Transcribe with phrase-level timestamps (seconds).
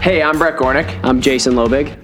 [0.00, 0.98] Hey, I'm Brett Gornick.
[1.04, 1.94] I'm Jason Lobig.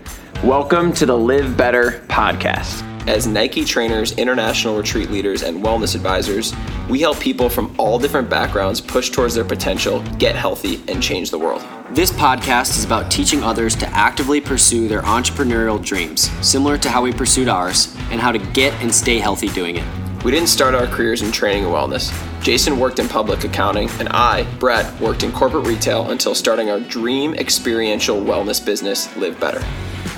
[0.45, 2.83] Welcome to the Live Better podcast.
[3.09, 6.53] As Nike trainers, international retreat leaders, and wellness advisors,
[6.91, 11.31] we help people from all different backgrounds push towards their potential, get healthy, and change
[11.31, 11.65] the world.
[11.93, 17.01] This podcast is about teaching others to actively pursue their entrepreneurial dreams, similar to how
[17.01, 20.06] we pursued ours, and how to get and stay healthy doing it.
[20.27, 22.13] We didn't start our careers in training and wellness.
[22.43, 26.81] Jason worked in public accounting, and I, Brett, worked in corporate retail until starting our
[26.81, 29.63] dream experiential wellness business, Live Better.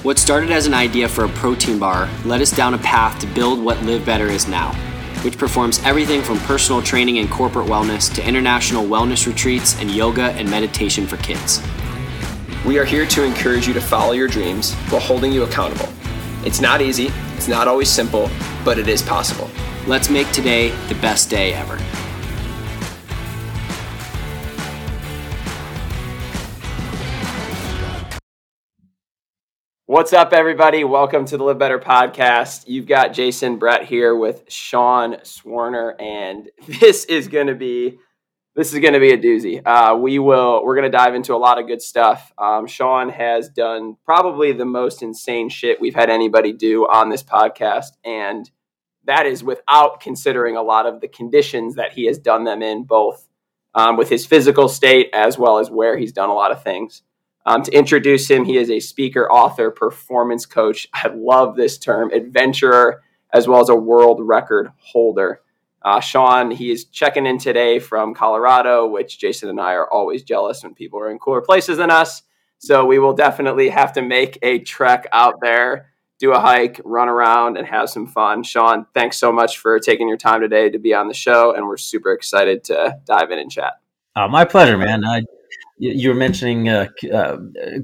[0.04, 3.26] What started as an idea for a protein bar led us down a path to
[3.26, 4.72] build what Live Better is now,
[5.24, 10.30] which performs everything from personal training and corporate wellness to international wellness retreats and yoga
[10.30, 11.62] and meditation for kids.
[12.64, 15.92] We are here to encourage you to follow your dreams while holding you accountable.
[16.46, 18.30] It's not easy, it's not always simple,
[18.68, 19.50] but it is possible.
[19.86, 21.78] Let's make today the best day ever.
[29.86, 30.84] What's up, everybody?
[30.84, 32.64] Welcome to the Live Better podcast.
[32.68, 36.50] You've got Jason Brett here with Sean Swarner, and
[36.82, 37.96] this is going to be
[38.54, 39.62] this is going to be a doozy.
[39.64, 42.30] Uh, we will we're going to dive into a lot of good stuff.
[42.36, 47.22] Um, Sean has done probably the most insane shit we've had anybody do on this
[47.22, 48.50] podcast, and
[49.08, 52.84] that is without considering a lot of the conditions that he has done them in,
[52.84, 53.26] both
[53.74, 57.02] um, with his physical state as well as where he's done a lot of things.
[57.46, 60.86] Um, to introduce him, he is a speaker, author, performance coach.
[60.92, 65.40] I love this term, adventurer, as well as a world record holder.
[65.80, 70.22] Uh, Sean, he is checking in today from Colorado, which Jason and I are always
[70.22, 72.22] jealous when people are in cooler places than us.
[72.58, 77.08] So we will definitely have to make a trek out there, do a hike, run
[77.08, 78.42] around, and have some fun.
[78.42, 81.66] Sean, thanks so much for taking your time today to be on the show, and
[81.66, 83.74] we're super excited to dive in and chat.
[84.16, 85.04] Oh, my pleasure, man.
[85.04, 85.22] I,
[85.78, 87.36] you were mentioning uh, uh,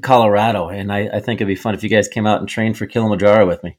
[0.03, 2.77] Colorado, and I, I, think it'd be fun if you guys came out and trained
[2.77, 3.79] for Kilimanjaro with me.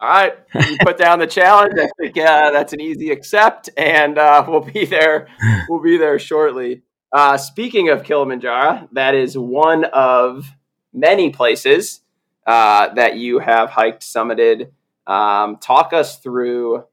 [0.00, 1.74] All right, you put down the challenge.
[1.78, 5.28] I think uh, that's an easy accept, and uh, we'll be there.
[5.68, 6.82] We'll be there shortly.
[7.12, 10.48] Uh, speaking of Kilimanjaro, that is one of
[10.92, 12.00] many places
[12.46, 14.70] uh, that you have hiked, summited.
[15.06, 16.84] Um, talk us through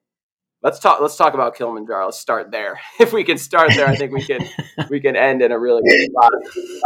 [0.63, 2.05] let's talk let's talk about Kilimanjaro.
[2.05, 2.79] Let's start there.
[2.99, 4.47] If we can start there, I think we can
[4.89, 6.31] we can end in a really good spot.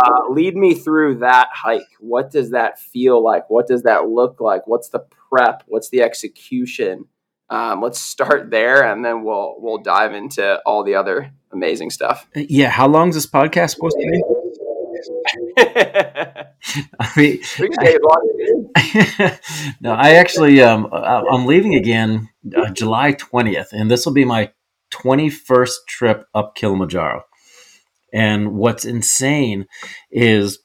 [0.04, 1.88] Uh, lead me through that hike.
[2.00, 3.50] What does that feel like?
[3.50, 4.68] What does that look like?
[4.68, 5.00] What's the
[5.30, 5.64] prep?
[5.68, 7.06] What's the execution?
[7.50, 12.28] Um, let's start there, and then we'll we'll dive into all the other amazing stuff.
[12.36, 14.41] Yeah, how long is this podcast supposed to be?
[17.00, 17.40] I mean,
[19.82, 24.52] no, I actually um, I'm leaving again uh, July 20th, and this will be my
[24.92, 27.24] 21st trip up Kilimanjaro.
[28.14, 29.68] And what's insane
[30.12, 30.60] is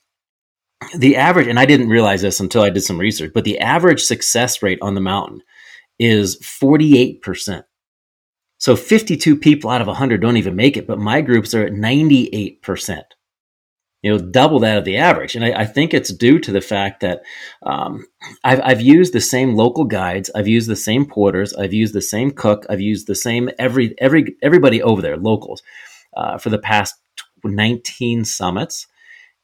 [0.97, 4.03] the average, and I didn't realize this until I did some research, but the average
[4.03, 5.43] success rate on the mountain
[5.99, 7.63] is 48%.
[8.59, 11.73] So 52 people out of 100 don't even make it, but my groups are at
[11.73, 13.03] 98%
[14.03, 15.35] you know double that of the average.
[15.35, 17.23] And I, I, think it's due to the fact that
[17.63, 18.07] um,
[18.45, 22.03] I've, I've used the same local guides i've used the same porters i've used the
[22.03, 25.63] same cook i've used the same every every everybody over there locals
[26.17, 26.95] uh, for the past
[27.45, 28.87] 19 summits.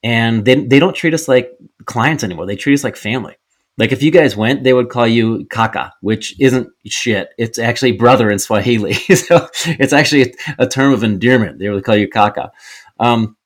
[0.02, 1.52] And they, they don't treat us like
[1.84, 2.46] clients anymore.
[2.46, 3.36] They treat us like family.
[3.78, 7.30] Like if you guys went they would call you kaka which isn't shit.
[7.38, 8.94] It's actually brother in swahili.
[9.16, 11.58] So it's actually a, a, term of endearment.
[11.58, 12.52] They would call you kaka.
[13.00, 13.36] Um,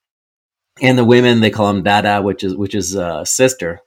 [0.80, 3.80] and the women they call them dada, which is which is uh, sister.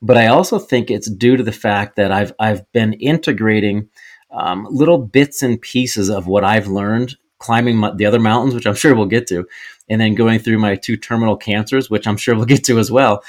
[0.00, 3.88] But I also think it's due to the fact that I've I've been integrating
[4.30, 8.66] um, little bits and pieces of what I've learned climbing my, the other mountains, which
[8.66, 9.46] I'm sure we'll get to,
[9.88, 12.90] and then going through my two terminal cancers, which I'm sure we'll get to as
[12.90, 13.22] well.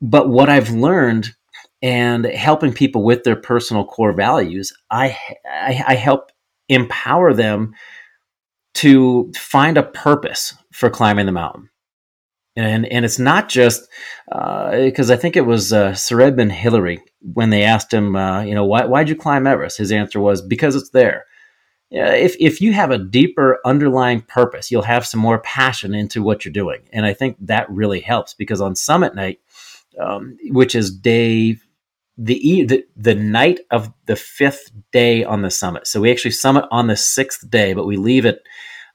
[0.00, 1.34] But what I've learned
[1.82, 6.32] and helping people with their personal core values, I, I, I help
[6.68, 7.74] empower them
[8.74, 11.70] to find a purpose for climbing the mountain
[12.56, 13.88] and and it's not just
[14.26, 18.54] because uh, I think it was uh, Edmund Hillary when they asked him, uh, you
[18.54, 19.78] know, why why'd you climb Everest?
[19.78, 21.26] His answer was because it's there.
[21.90, 26.22] Yeah, if if you have a deeper underlying purpose, you'll have some more passion into
[26.22, 29.38] what you're doing, and I think that really helps because on summit night,
[30.00, 31.58] um, which is day
[32.18, 35.86] the, the the night of the fifth day on the summit.
[35.86, 38.40] So we actually summit on the sixth day, but we leave at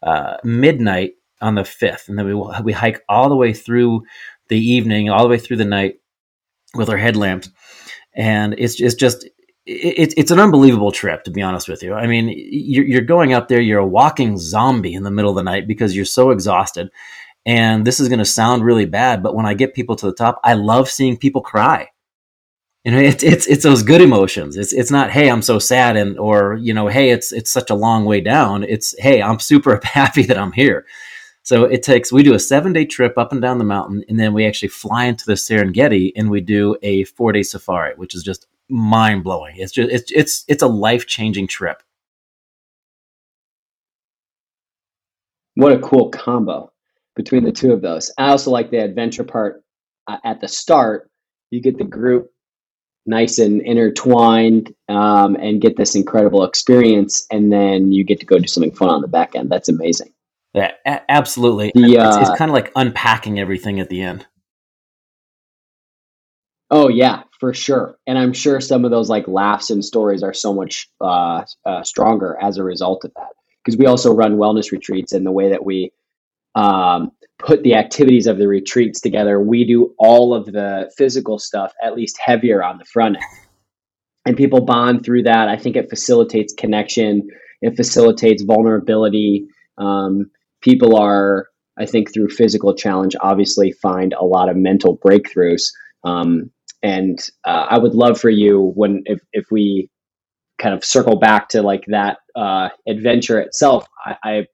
[0.04, 2.08] uh, midnight on the 5th.
[2.08, 2.34] And then we,
[2.64, 4.04] we hike all the way through
[4.50, 5.96] the evening, all the way through the night
[6.76, 7.50] with our headlamps.
[8.16, 9.26] And it's, it's just,
[9.66, 11.94] it, it's an unbelievable trip, to be honest with you.
[11.94, 15.36] I mean, you're, you're going up there, you're a walking zombie in the middle of
[15.36, 16.90] the night because you're so exhausted.
[17.46, 20.14] And this is going to sound really bad, but when I get people to the
[20.14, 21.90] top, I love seeing people cry.
[22.84, 24.58] You know, it's it's it's those good emotions.
[24.58, 27.70] It's it's not hey I'm so sad and or you know hey it's it's such
[27.70, 28.64] a long way down.
[28.64, 30.88] It's hey I'm super happy that I'm here.
[31.44, 34.20] So it takes we do a seven day trip up and down the mountain, and
[34.20, 38.14] then we actually fly into the Serengeti and we do a four day safari, which
[38.16, 39.56] is just mind blowing.
[39.58, 41.82] It's just it's it's it's a life changing trip.
[45.56, 46.72] What a cool combo
[47.16, 48.12] between the two of those.
[48.18, 49.64] I also like the adventure part
[50.08, 51.10] uh, at the start.
[51.50, 52.32] You get the group
[53.06, 58.38] nice and intertwined um, and get this incredible experience, and then you get to go
[58.38, 59.50] do something fun on the back end.
[59.50, 60.14] That's amazing.
[60.54, 61.72] Yeah, a- absolutely.
[61.74, 64.26] The, uh, it's, it's kind of like unpacking everything at the end.
[66.70, 67.98] Oh yeah, for sure.
[68.08, 71.84] And I'm sure some of those like laughs and stories are so much uh, uh,
[71.84, 73.32] stronger as a result of that.
[73.64, 75.92] Because we also run wellness retreats, and the way that we
[76.56, 81.72] um, put the activities of the retreats together, we do all of the physical stuff
[81.84, 83.26] at least heavier on the front end.
[84.26, 85.48] And people bond through that.
[85.48, 87.28] I think it facilitates connection.
[87.62, 89.48] It facilitates vulnerability.
[89.78, 90.32] Um,
[90.62, 91.48] people are,
[91.80, 95.64] I think, through physical challenge, obviously find a lot of mental breakthroughs.
[96.04, 96.52] Um,
[96.84, 99.90] and uh, I would love for you when if if we
[100.60, 103.86] kind of circle back to like that uh, adventure itself.
[104.06, 104.46] I, I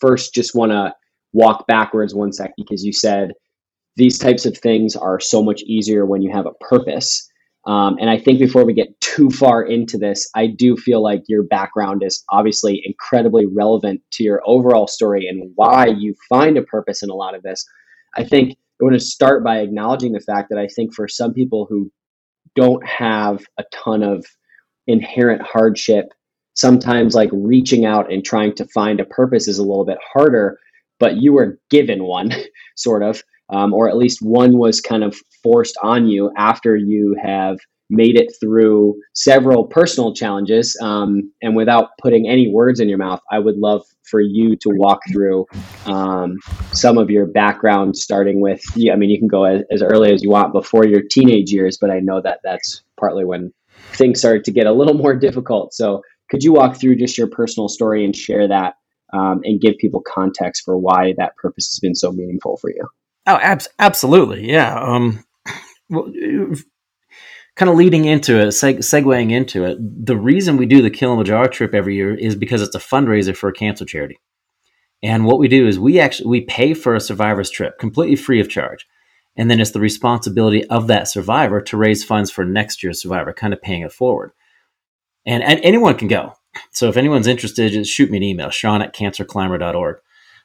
[0.00, 0.92] first just want to
[1.32, 3.32] walk backwards one sec because you said
[3.96, 7.28] these types of things are so much easier when you have a purpose.
[7.66, 11.22] Um, and I think before we get too far into this, I do feel like
[11.26, 16.62] your background is obviously incredibly relevant to your overall story and why you find a
[16.62, 17.64] purpose in a lot of this.
[18.14, 21.32] I think I want to start by acknowledging the fact that I think for some
[21.32, 21.90] people who
[22.54, 24.26] don't have a ton of
[24.86, 26.12] inherent hardship,
[26.52, 30.58] sometimes like reaching out and trying to find a purpose is a little bit harder,
[31.00, 32.34] but you were given one,
[32.76, 37.16] sort of, um, or at least one was kind of forced on you after you
[37.22, 40.76] have made it through several personal challenges.
[40.82, 44.70] Um, and without putting any words in your mouth, I would love for you to
[44.70, 45.46] walk through
[45.86, 46.36] um,
[46.72, 50.22] some of your background, starting with, I mean, you can go as, as early as
[50.22, 53.52] you want before your teenage years, but I know that that's partly when
[53.92, 55.74] things started to get a little more difficult.
[55.74, 58.74] So, could you walk through just your personal story and share that
[59.12, 62.82] um, and give people context for why that purpose has been so meaningful for you?
[63.28, 64.50] Oh, abs- absolutely.
[64.50, 64.76] Yeah.
[64.76, 65.24] Um,
[65.88, 66.12] well,
[67.56, 71.48] kind of leading into it, seg- segueing into it, the reason we do the Kilimanjaro
[71.48, 74.18] trip every year is because it's a fundraiser for a cancer charity.
[75.02, 78.40] And what we do is we actually we pay for a survivor's trip completely free
[78.40, 78.86] of charge.
[79.36, 83.34] And then it's the responsibility of that survivor to raise funds for next year's survivor,
[83.34, 84.32] kind of paying it forward.
[85.26, 86.32] And, and anyone can go.
[86.70, 89.96] So if anyone's interested, just shoot me an email, sean at cancerclimber.org.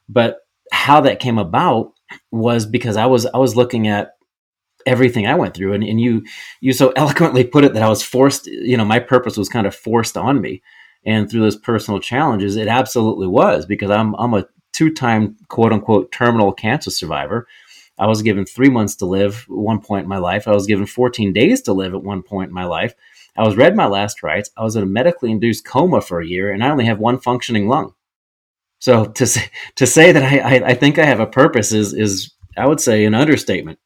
[0.10, 0.40] But
[0.74, 1.94] how that came about
[2.31, 4.16] was because I was I was looking at
[4.86, 5.74] everything I went through.
[5.74, 6.24] And, and you
[6.60, 9.68] you so eloquently put it that I was forced, you know, my purpose was kind
[9.68, 10.62] of forced on me.
[11.04, 16.12] And through those personal challenges, it absolutely was because I'm I'm a two-time quote unquote
[16.12, 17.48] terminal cancer survivor.
[17.98, 20.48] I was given three months to live at one point in my life.
[20.48, 22.95] I was given 14 days to live at one point in my life.
[23.38, 24.50] I was read my last rites.
[24.57, 27.19] I was in a medically induced coma for a year, and I only have one
[27.19, 27.94] functioning lung.
[28.80, 31.94] So to say, to say that I, I, I think I have a purpose is
[31.94, 33.79] is I would say an understatement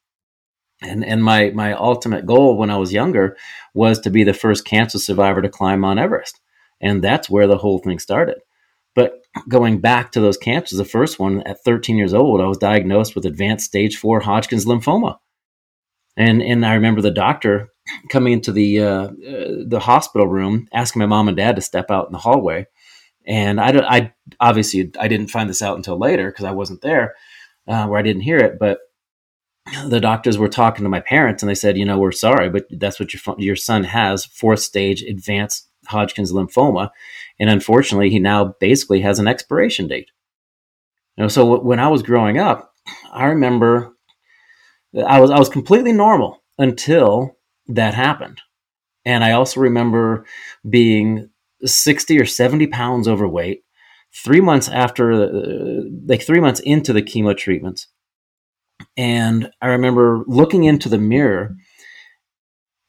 [0.86, 3.36] and and my my ultimate goal when I was younger
[3.74, 6.40] was to be the first cancer survivor to climb Mount Everest,
[6.80, 8.38] and that's where the whole thing started.
[8.94, 12.56] But going back to those cancers, the first one at 13 years old, I was
[12.56, 15.18] diagnosed with advanced stage four Hodgkin's lymphoma,
[16.16, 17.70] and and I remember the doctor
[18.10, 19.10] coming into the uh, uh,
[19.66, 22.66] the hospital room, asking my mom and dad to step out in the hallway,
[23.26, 27.14] and I I obviously I didn't find this out until later because I wasn't there,
[27.68, 28.78] uh, where I didn't hear it, but
[29.88, 32.66] the doctors were talking to my parents and they said, you know, we're sorry, but
[32.70, 36.90] that's what your your son has fourth stage advanced Hodgkin's lymphoma,
[37.38, 40.10] and unfortunately, he now basically has an expiration date.
[41.16, 42.72] You know, so when I was growing up,
[43.12, 43.92] I remember
[45.06, 47.36] I was I was completely normal until
[47.68, 48.40] that happened,
[49.04, 50.26] and I also remember
[50.68, 51.30] being
[51.64, 53.62] sixty or seventy pounds overweight.
[54.24, 57.88] Three months after, uh, like three months into the chemo treatments,
[58.96, 61.56] and I remember looking into the mirror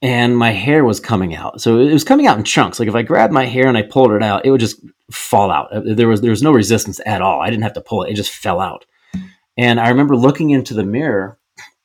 [0.01, 1.59] and my hair was coming out.
[1.59, 2.79] So it was coming out in chunks.
[2.79, 4.79] Like if I grabbed my hair and I pulled it out, it would just
[5.11, 5.73] fall out.
[5.73, 7.41] Uh, there was there was no resistance at all.
[7.41, 8.11] I didn't have to pull it.
[8.11, 8.85] It just fell out.
[9.57, 11.39] And I remember looking into the mirror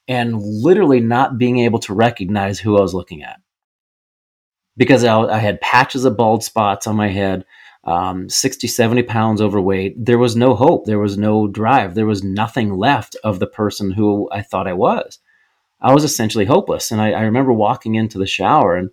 [0.06, 3.40] and literally not being able to recognize who I was looking at.
[4.76, 7.44] Because I, I had patches of bald spots on my head.
[7.84, 10.04] Um, 60, 70 pounds overweight.
[10.04, 10.86] There was no hope.
[10.86, 11.94] There was no drive.
[11.94, 15.18] There was nothing left of the person who I thought I was.
[15.80, 16.90] I was essentially hopeless.
[16.90, 18.90] And I, I remember walking into the shower, and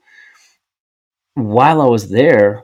[1.35, 2.63] while I was there,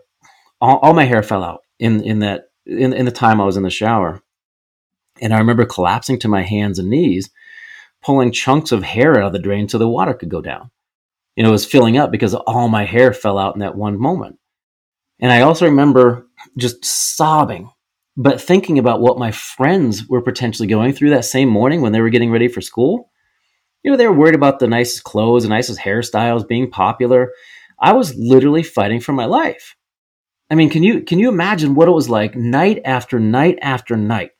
[0.60, 3.58] all, all my hair fell out in, in that in, in the time I was
[3.58, 4.22] in the shower.
[5.22, 7.29] And I remember collapsing to my hands and knees,
[8.01, 10.72] pulling chunks of hair out of the drain so the water could go down.
[11.36, 14.00] You know, it was filling up because all my hair fell out in that one
[14.00, 14.39] moment.
[15.19, 17.72] And I also remember just sobbing,
[18.17, 22.01] but thinking about what my friends were potentially going through that same morning when they
[22.01, 23.12] were getting ready for school.
[23.84, 27.31] You know, they were worried about the nicest clothes, the nicest hairstyles, being popular.
[27.79, 29.75] I was literally fighting for my life.
[30.50, 33.98] I mean, can you can you imagine what it was like night after night after
[33.98, 34.31] night,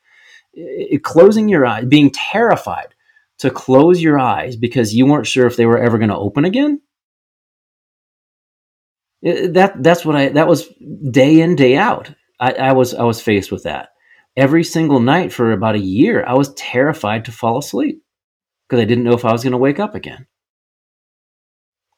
[0.52, 2.94] it, closing your eyes, being terrified
[3.38, 6.44] to close your eyes because you weren't sure if they were ever going to open
[6.44, 6.80] again?
[9.26, 10.68] That that's what I that was
[11.10, 12.12] day in day out.
[12.38, 13.90] I, I was I was faced with that
[14.36, 16.24] every single night for about a year.
[16.26, 18.02] I was terrified to fall asleep
[18.68, 20.26] because I didn't know if I was going to wake up again.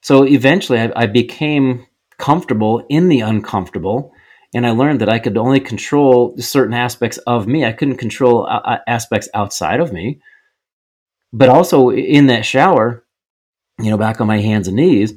[0.01, 1.85] So eventually, I, I became
[2.17, 4.13] comfortable in the uncomfortable,
[4.53, 7.65] and I learned that I could only control certain aspects of me.
[7.65, 10.21] I couldn't control uh, uh aspects outside of me.
[11.31, 13.05] But also in that shower,
[13.77, 15.13] you know, back on my hands and knees,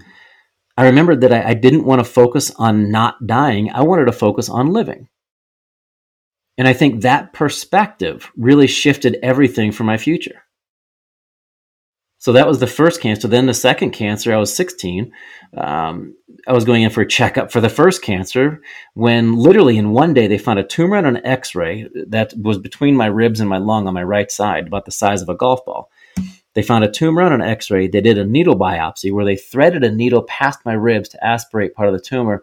[0.76, 3.70] I remembered that I, I didn't want to focus on not dying.
[3.70, 5.08] I wanted to focus on living.
[6.58, 10.42] And I think that perspective really shifted everything for my future.
[12.18, 13.26] So that was the first cancer.
[13.26, 15.10] Then the second cancer, I was 16.
[15.56, 16.14] Um,
[16.46, 18.62] I was going in for a checkup for the first cancer
[18.94, 22.58] when literally in one day they found a tumor on an x ray that was
[22.58, 25.34] between my ribs and my lung on my right side, about the size of a
[25.34, 25.90] golf ball.
[26.54, 27.88] They found a tumor on an x ray.
[27.88, 31.74] They did a needle biopsy where they threaded a needle past my ribs to aspirate
[31.74, 32.42] part of the tumor.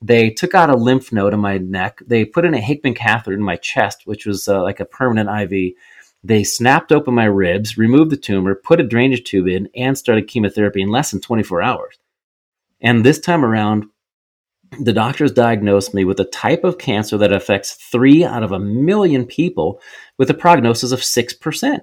[0.00, 2.00] They took out a lymph node in my neck.
[2.06, 5.28] They put in a Hickman catheter in my chest, which was uh, like a permanent
[5.52, 5.74] IV.
[6.22, 10.28] They snapped open my ribs, removed the tumor, put a drainage tube in, and started
[10.28, 11.98] chemotherapy in less than 24 hours.
[12.80, 13.86] And this time around,
[14.80, 18.58] the doctors diagnosed me with a type of cancer that affects three out of a
[18.58, 19.80] million people
[20.18, 21.80] with a prognosis of 6%.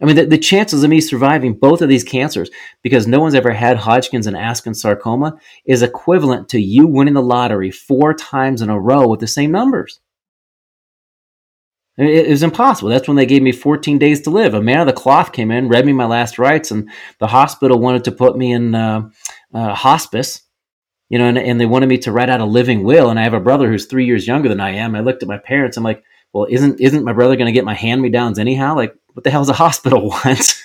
[0.00, 2.50] I mean, the, the, chances of me surviving both of these cancers,
[2.82, 7.22] because no one's ever had Hodgkin's and Askin sarcoma, is equivalent to you winning the
[7.22, 10.00] lottery four times in a row with the same numbers.
[11.98, 12.88] I mean, it, it was impossible.
[12.88, 14.54] That's when they gave me 14 days to live.
[14.54, 17.78] A man of the cloth came in, read me my last rites, and the hospital
[17.78, 19.10] wanted to put me in uh,
[19.52, 20.42] uh, hospice.
[21.10, 23.10] You know, and, and they wanted me to write out a living will.
[23.10, 24.94] And I have a brother who's three years younger than I am.
[24.94, 25.76] I looked at my parents.
[25.76, 28.76] I'm like, well, isn't isn't my brother going to get my hand me downs anyhow?
[28.76, 30.62] Like, what the hell hell's a hospital want?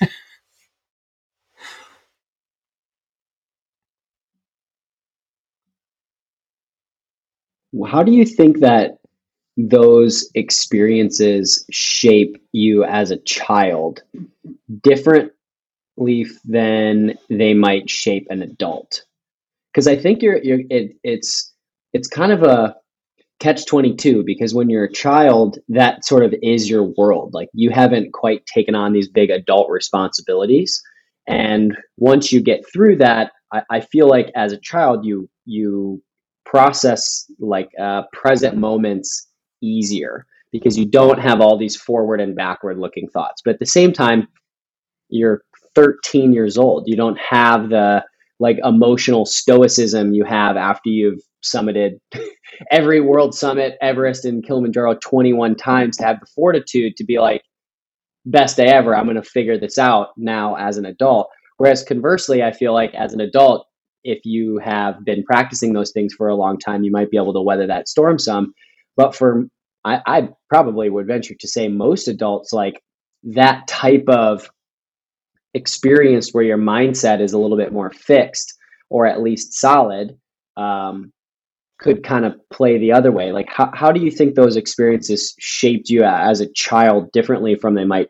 [7.88, 9.00] How do you think that
[9.58, 14.02] those experiences shape you as a child
[14.82, 15.32] differently
[16.46, 19.04] than they might shape an adult?
[19.74, 21.52] Because I think you're, you're it, it's
[21.92, 22.76] it's kind of a
[23.39, 27.34] catch 22 because when you're a child that sort of is your world.
[27.34, 30.82] Like you haven't quite taken on these big adult responsibilities.
[31.27, 36.01] And once you get through that i, I feel like as a child you you
[36.46, 39.27] process like uh, present moments
[39.62, 43.42] easier because you don't have all these forward and backward looking thoughts.
[43.44, 44.27] But at the same time
[45.10, 45.42] you're
[45.75, 46.88] 13 years old.
[46.88, 48.04] You don't have the
[48.39, 52.00] like emotional stoicism you have after you've summited
[52.72, 57.42] every world summit, Everest, and Kilimanjaro 21 times to have the fortitude to be like,
[58.25, 58.96] best day ever.
[58.96, 61.30] I'm going to figure this out now as an adult.
[61.58, 63.68] Whereas conversely, I feel like as an adult,
[64.04, 67.34] if you have been practicing those things for a long time, you might be able
[67.34, 68.54] to weather that storm some.
[68.98, 69.46] But for,
[69.84, 72.82] I, I probably would venture to say most adults, like
[73.24, 74.50] that type of
[75.56, 78.54] experience where your mindset is a little bit more fixed
[78.90, 80.20] or at least solid
[80.58, 81.12] um,
[81.80, 83.32] could kind of play the other way.
[83.32, 87.74] Like how, how do you think those experiences shaped you as a child differently from
[87.74, 88.10] they might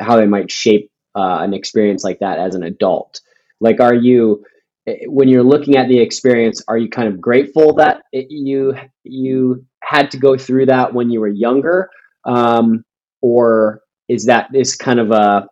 [0.00, 3.20] how they might shape uh, an experience like that as an adult?
[3.60, 4.44] Like are you
[4.86, 8.74] eh, when you're looking at the experience are you kind of grateful that it, you
[9.04, 11.90] you had to go through that when you were younger?
[12.24, 12.84] Um,
[13.20, 15.48] or is that this kind of a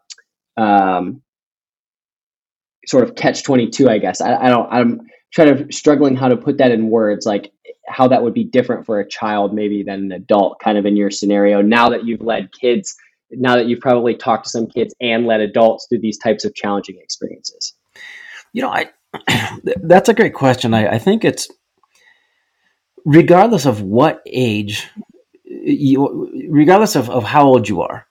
[0.56, 1.22] um,
[2.86, 6.36] sort of catch 22 i guess I, I don't i'm trying to struggling how to
[6.36, 7.52] put that in words, like
[7.88, 10.96] how that would be different for a child maybe than an adult, kind of in
[10.96, 11.60] your scenario.
[11.60, 12.96] Now that you've led kids,
[13.30, 16.54] now that you've probably talked to some kids and led adults through these types of
[16.54, 17.74] challenging experiences.
[18.54, 18.90] You know, I
[19.82, 20.72] that's a great question.
[20.72, 21.48] I, I think it's
[23.04, 24.88] regardless of what age,
[25.44, 28.06] you, regardless of, of how old you are,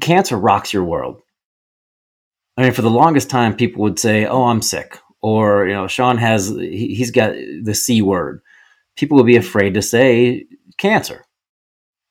[0.00, 1.20] cancer rocks your world.
[2.60, 5.86] I mean, for the longest time, people would say, "Oh, I'm sick," or you know,
[5.86, 8.42] Sean has he, has got the C word.
[8.96, 10.44] People would be afraid to say
[10.76, 11.24] cancer.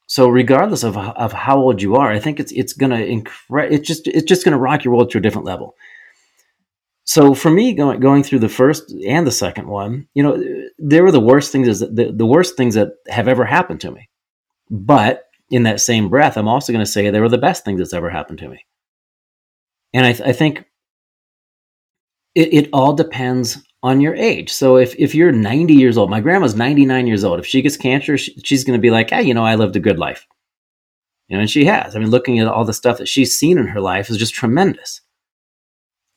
[0.07, 3.87] So, regardless of of how old you are, I think it's it's gonna incre- it's
[3.87, 5.75] just it's just gonna rock your world to a different level.
[7.03, 10.43] So for me, going going through the first and the second one, you know,
[10.79, 13.91] there were the worst things is the, the worst things that have ever happened to
[13.91, 14.09] me.
[14.71, 17.79] But in that same breath, I'm also going to say they were the best things
[17.79, 18.65] that's ever happened to me.
[19.93, 20.65] And I, th- I think
[22.35, 24.51] it, it all depends on your age.
[24.51, 27.39] So if, if you're 90 years old, my grandma's 99 years old.
[27.39, 29.75] If she gets cancer, she, she's going to be like, hey, you know, I lived
[29.75, 30.25] a good life.
[31.27, 31.95] You know, and she has.
[31.95, 34.33] I mean, looking at all the stuff that she's seen in her life is just
[34.33, 35.01] tremendous.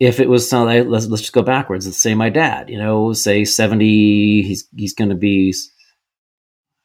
[0.00, 1.87] If it was some, let's let's just go backwards.
[1.87, 5.55] Let's say my dad, you know, say 70, he's he's going to be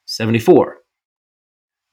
[0.06, 0.78] 74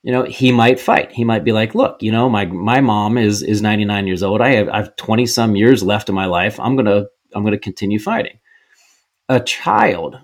[0.05, 1.11] you know he might fight.
[1.11, 4.41] He might be like look you know my my mom is is 99 years old.
[4.43, 6.61] I have i've 20 some years left in my life.
[6.61, 8.39] I'm going to i'm going to continue fighting.
[9.29, 10.19] A child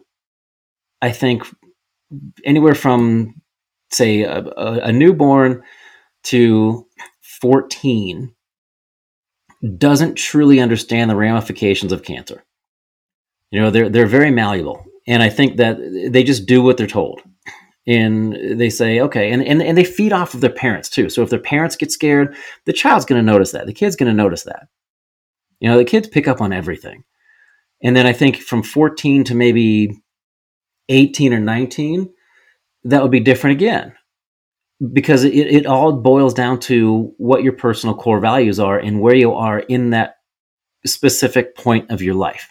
[1.00, 1.44] i think
[2.44, 3.34] anywhere from
[3.90, 5.62] say a, a, a newborn
[6.24, 6.86] to
[7.40, 8.34] 14
[9.78, 12.44] doesn't truly understand the ramifications of cancer.
[13.50, 14.84] You know they're they're very malleable.
[15.06, 15.78] And i think that
[16.12, 17.22] they just do what they're told
[17.86, 21.08] and they say okay and, and and they feed off of their parents too.
[21.08, 22.34] So if their parents get scared
[22.64, 23.66] the child's going to notice that.
[23.66, 24.68] The kid's going to notice that.
[25.60, 27.04] You know the kids pick up on everything.
[27.82, 30.02] And then i think from 14 to maybe
[30.88, 32.10] 18 or 19
[32.84, 33.94] that would be different again.
[34.92, 39.14] Because it, it all boils down to what your personal core values are and where
[39.14, 40.14] you are in that
[40.86, 42.49] specific point of your life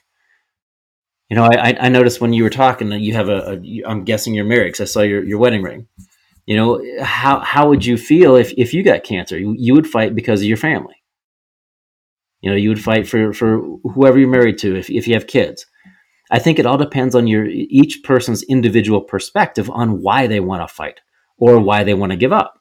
[1.29, 4.03] you know, I, I noticed when you were talking that you have a, a I'm
[4.03, 5.87] guessing you're married because I saw your, your wedding ring.
[6.45, 9.37] You know, how how would you feel if, if you got cancer?
[9.37, 10.95] You, you would fight because of your family.
[12.41, 13.61] You know, you would fight for, for
[13.93, 15.65] whoever you're married to if, if you have kids.
[16.31, 20.67] I think it all depends on your each person's individual perspective on why they want
[20.67, 21.01] to fight
[21.37, 22.58] or why they want to give up.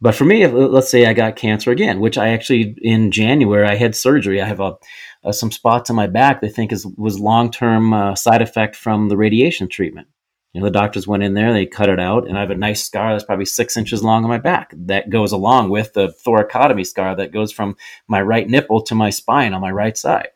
[0.00, 3.66] But for me, if, let's say I got cancer again, which I actually in January
[3.66, 4.40] I had surgery.
[4.40, 4.76] I have a
[5.24, 8.76] uh, some spots on my back they think is was long term uh, side effect
[8.76, 10.06] from the radiation treatment.
[10.54, 12.56] You know, the doctors went in there, they cut it out, and I have a
[12.56, 14.72] nice scar that's probably six inches long on my back.
[14.74, 19.10] That goes along with the thoracotomy scar that goes from my right nipple to my
[19.10, 20.28] spine on my right side.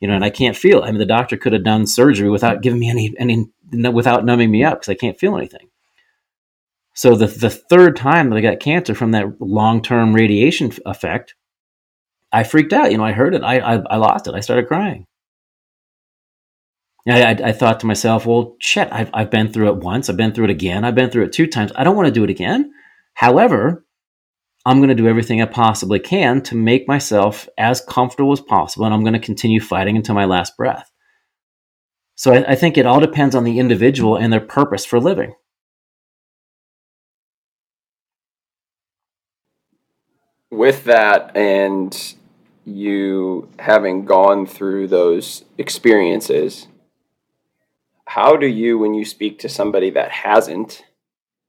[0.00, 0.82] You know, and I can't feel.
[0.82, 3.50] I mean, the doctor could have done surgery without giving me any, any
[3.92, 5.68] without numbing me up because I can't feel anything.
[6.94, 11.34] So the the third time that I got cancer from that long term radiation effect,
[12.32, 12.90] I freaked out.
[12.90, 13.42] You know, I heard it.
[13.42, 14.34] I, I, I lost it.
[14.34, 15.06] I started crying.
[17.08, 20.08] I, I, I, thought to myself, well, shit, I've, I've been through it once.
[20.08, 20.84] I've been through it again.
[20.84, 21.72] I've been through it two times.
[21.74, 22.72] I don't want to do it again.
[23.14, 23.84] However,
[24.64, 28.84] I'm going to do everything I possibly can to make myself as comfortable as possible.
[28.84, 30.92] And I'm going to continue fighting until my last breath.
[32.14, 35.34] So I, I think it all depends on the individual and their purpose for living.
[40.52, 42.14] With that, and
[42.66, 46.68] you having gone through those experiences,
[48.04, 50.84] how do you, when you speak to somebody that hasn't,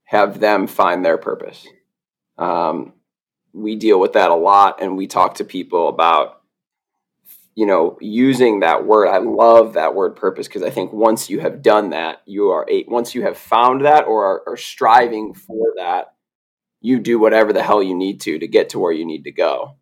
[0.05, 1.67] have them find their purpose?
[2.37, 2.93] Um,
[3.51, 6.41] we deal with that a lot, and we talk to people about,
[7.55, 9.09] you know, using that word.
[9.09, 12.65] I love that word purpose because I think once you have done that, you are
[12.69, 16.12] a, once you have found that or are, are striving for that,
[16.83, 19.31] you do whatever the hell you need to to get to where you need to
[19.31, 19.77] go.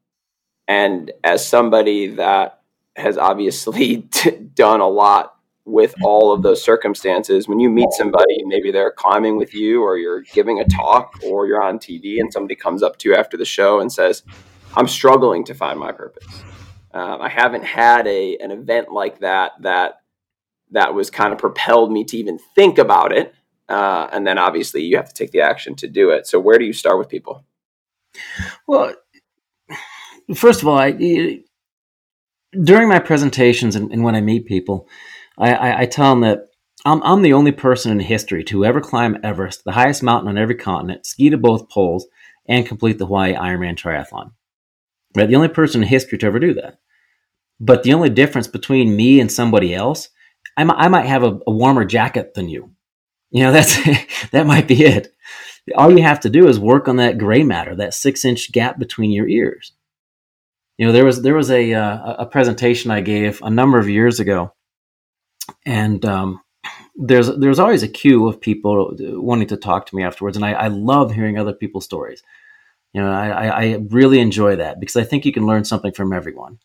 [0.68, 2.62] And as somebody that
[2.96, 5.36] has obviously t- done a lot
[5.66, 9.98] with all of those circumstances, when you meet somebody, maybe they're climbing with you, or
[9.98, 13.36] you're giving a talk, or you're on TV, and somebody comes up to you after
[13.36, 14.24] the show and says,
[14.76, 16.44] "I'm struggling to find my purpose.
[16.94, 20.02] Um, I haven't had a an event like that that
[20.72, 23.34] that was kind of propelled me to even think about it."
[23.72, 26.28] Uh, and then obviously you have to take the action to do it.
[26.28, 27.46] So where do you start with people?
[28.68, 28.94] Well,
[30.36, 31.40] first of all, I,
[32.52, 34.90] during my presentations and, and, when I meet people,
[35.38, 36.50] I, I, I tell them that
[36.84, 40.38] I'm, I'm, the only person in history to ever climb Everest, the highest mountain on
[40.38, 42.08] every continent, ski to both poles,
[42.46, 44.32] and complete the Hawaii Ironman triathlon.
[45.16, 46.80] Right, the only person in history to ever do that.
[47.62, 50.10] But the only difference between me and somebody else,
[50.58, 52.72] I, might have a, a warmer jacket than you.
[53.32, 53.78] You know, that's
[54.32, 55.14] that might be it.
[55.76, 58.80] All you have to do is work on that gray matter, that six inch gap
[58.80, 59.74] between your ears
[60.82, 63.88] you know there was there was a uh, a presentation I gave a number of
[63.88, 64.52] years ago,
[65.64, 66.42] and um,
[66.96, 70.54] there's there's always a queue of people wanting to talk to me afterwards, and I,
[70.54, 72.24] I love hearing other people's stories.
[72.94, 76.14] You know, I, I really enjoy that because I think you can learn something from
[76.14, 76.58] everyone.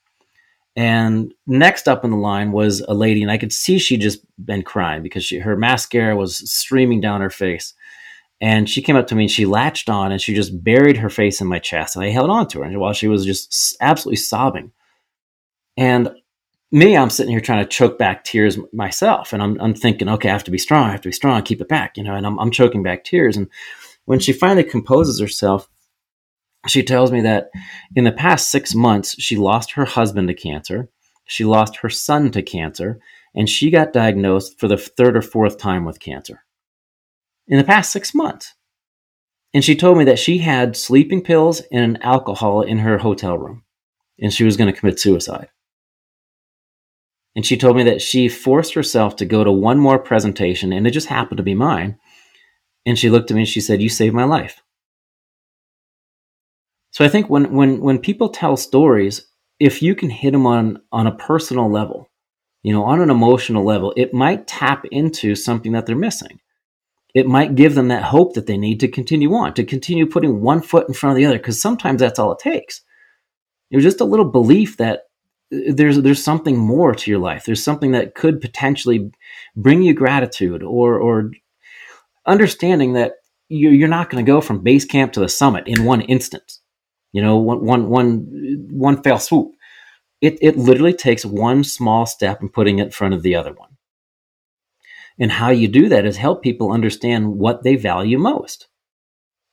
[0.76, 4.20] And next up in the line was a lady, and I could see she'd just
[4.44, 7.72] been crying because she, her mascara was streaming down her face.
[8.42, 11.08] And she came up to me and she latched on and she just buried her
[11.08, 11.96] face in my chest.
[11.96, 14.72] And I held on to her while she was just absolutely sobbing.
[15.78, 16.10] And
[16.70, 19.32] me, I'm sitting here trying to choke back tears myself.
[19.32, 20.88] And I'm, I'm thinking, okay, I have to be strong.
[20.88, 23.04] I have to be strong, keep it back, you know, and I'm, I'm choking back
[23.04, 23.38] tears.
[23.38, 23.48] And
[24.04, 25.70] when she finally composes herself,
[26.70, 27.50] she tells me that
[27.94, 30.88] in the past six months, she lost her husband to cancer,
[31.26, 33.00] she lost her son to cancer,
[33.34, 36.44] and she got diagnosed for the third or fourth time with cancer
[37.48, 38.54] in the past six months.
[39.54, 43.64] And she told me that she had sleeping pills and alcohol in her hotel room,
[44.20, 45.48] and she was going to commit suicide.
[47.34, 50.86] And she told me that she forced herself to go to one more presentation, and
[50.86, 51.98] it just happened to be mine.
[52.86, 54.62] And she looked at me and she said, You saved my life.
[56.96, 59.26] So I think when when when people tell stories,
[59.60, 62.08] if you can hit them on on a personal level,
[62.62, 66.40] you know, on an emotional level, it might tap into something that they're missing.
[67.14, 70.40] It might give them that hope that they need to continue on, to continue putting
[70.40, 72.80] one foot in front of the other, because sometimes that's all it takes.
[73.70, 75.00] It was just a little belief that
[75.52, 77.44] uh, there's there's something more to your life.
[77.44, 79.12] There's something that could potentially
[79.54, 81.32] bring you gratitude or or
[82.24, 83.16] understanding that
[83.50, 86.62] you're, you're not going to go from base camp to the summit in one instance
[87.16, 89.54] you know, one, one, one, one fell swoop.
[90.20, 93.54] It, it literally takes one small step and putting it in front of the other
[93.54, 93.70] one.
[95.18, 98.68] And how you do that is help people understand what they value most.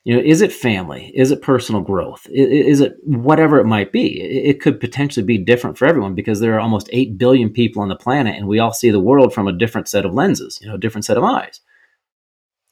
[0.04, 1.14] You know, is it family?
[1.16, 2.28] Is it personal growth?
[2.30, 4.20] Is it whatever it might be?
[4.20, 7.88] It could potentially be different for everyone because there are almost 8 billion people on
[7.88, 10.68] the planet and we all see the world from a different set of lenses, you
[10.68, 11.62] know, a different set of eyes.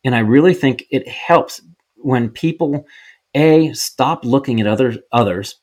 [0.04, 1.62] And I really think it helps
[1.96, 2.86] when people
[3.34, 5.60] a stop looking at other others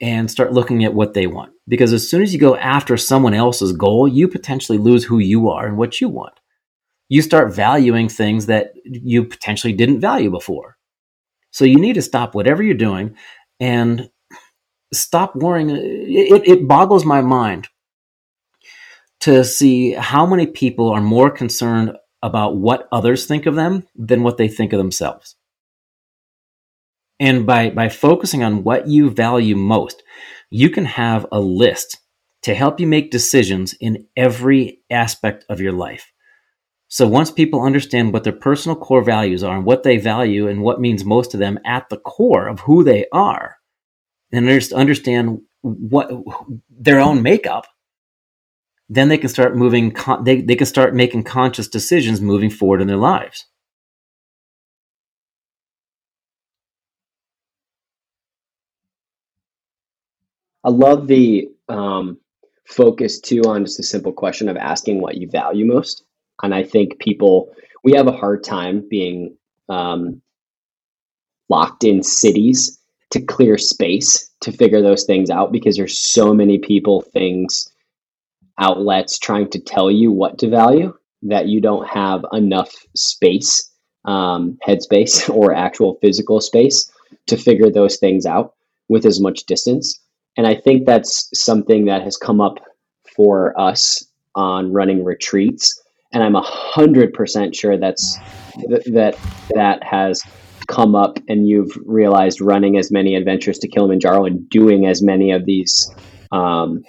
[0.00, 1.52] and start looking at what they want.
[1.66, 5.48] Because as soon as you go after someone else's goal you potentially lose who you
[5.48, 6.34] are and what you want.
[7.08, 10.76] You start valuing things that you potentially didn't value before.
[11.50, 13.16] So you need to stop whatever you're doing
[13.58, 14.10] and
[14.92, 15.70] stop worrying.
[15.70, 17.68] It, it boggles my mind
[19.20, 24.22] to see how many people are more concerned about what others think of them than
[24.22, 25.36] what they think of themselves
[27.20, 30.02] and by, by focusing on what you value most,
[30.50, 31.98] you can have a list
[32.42, 36.12] to help you make decisions in every aspect of your life.
[36.88, 40.62] So once people understand what their personal core values are and what they value and
[40.62, 43.56] what means most to them at the core of who they are,
[44.32, 46.10] and just understand what
[46.70, 47.66] their own makeup,
[48.88, 52.86] then they can start moving, they, they can start making conscious decisions moving forward in
[52.86, 53.46] their lives.
[60.68, 62.18] I love the um,
[62.66, 66.04] focus too on just a simple question of asking what you value most.
[66.42, 67.50] And I think people,
[67.84, 69.34] we have a hard time being
[69.70, 70.20] um,
[71.48, 72.78] locked in cities
[73.12, 77.72] to clear space to figure those things out because there's so many people, things,
[78.58, 83.72] outlets trying to tell you what to value that you don't have enough space,
[84.04, 86.92] um, headspace, or actual physical space
[87.26, 88.52] to figure those things out
[88.90, 89.98] with as much distance.
[90.36, 92.58] And I think that's something that has come up
[93.16, 95.80] for us on running retreats.
[96.12, 98.16] And I'm a hundred percent sure that's
[98.68, 99.16] th- that
[99.54, 100.22] that has
[100.68, 105.32] come up and you've realized running as many adventures to Kilimanjaro and doing as many
[105.32, 105.94] of these
[106.30, 106.84] um,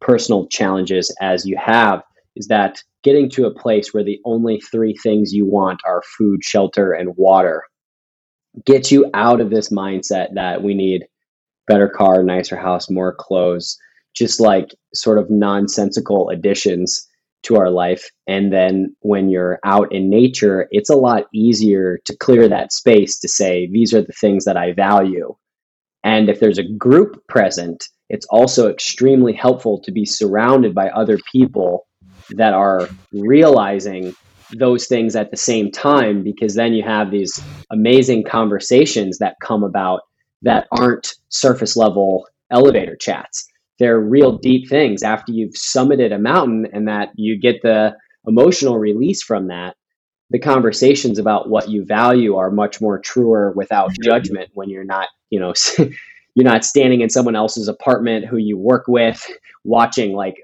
[0.00, 2.02] personal challenges as you have
[2.36, 6.44] is that getting to a place where the only three things you want are food,
[6.44, 7.64] shelter, and water
[8.66, 11.04] gets you out of this mindset that we need
[11.72, 13.78] better car, nicer house, more clothes,
[14.14, 17.08] just like sort of nonsensical additions
[17.44, 18.04] to our life.
[18.26, 23.18] And then when you're out in nature, it's a lot easier to clear that space
[23.20, 25.34] to say, these are the things that I value.
[26.04, 31.18] And if there's a group present, it's also extremely helpful to be surrounded by other
[31.32, 31.86] people
[32.32, 34.14] that are realizing
[34.58, 39.64] those things at the same time because then you have these amazing conversations that come
[39.64, 40.02] about
[40.42, 43.46] that aren't surface level elevator chats.
[43.78, 48.78] They're real deep things after you've summited a mountain and that you get the emotional
[48.78, 49.76] release from that.
[50.30, 54.02] The conversations about what you value are much more truer without mm-hmm.
[54.04, 55.52] judgment when you're not, you know,
[56.34, 59.24] you're not standing in someone else's apartment who you work with
[59.64, 60.36] watching like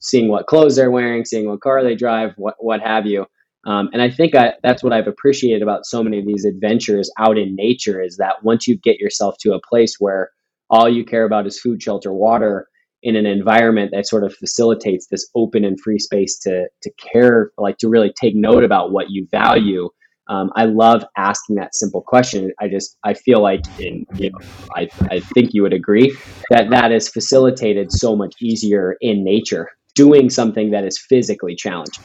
[0.00, 3.26] seeing what clothes they're wearing seeing what car they drive what what have you
[3.66, 7.10] um, and I think I, that's what I've appreciated about so many of these adventures
[7.18, 10.30] out in nature is that once you get yourself to a place where
[10.70, 12.68] all you care about is food, shelter, water
[13.02, 17.50] in an environment that sort of facilitates this open and free space to to care,
[17.58, 19.88] like to really take note about what you value.
[20.28, 22.52] Um, I love asking that simple question.
[22.60, 24.38] I just I feel like, in, you know,
[24.74, 26.16] I I think you would agree
[26.50, 32.04] that that is facilitated so much easier in nature, doing something that is physically challenging.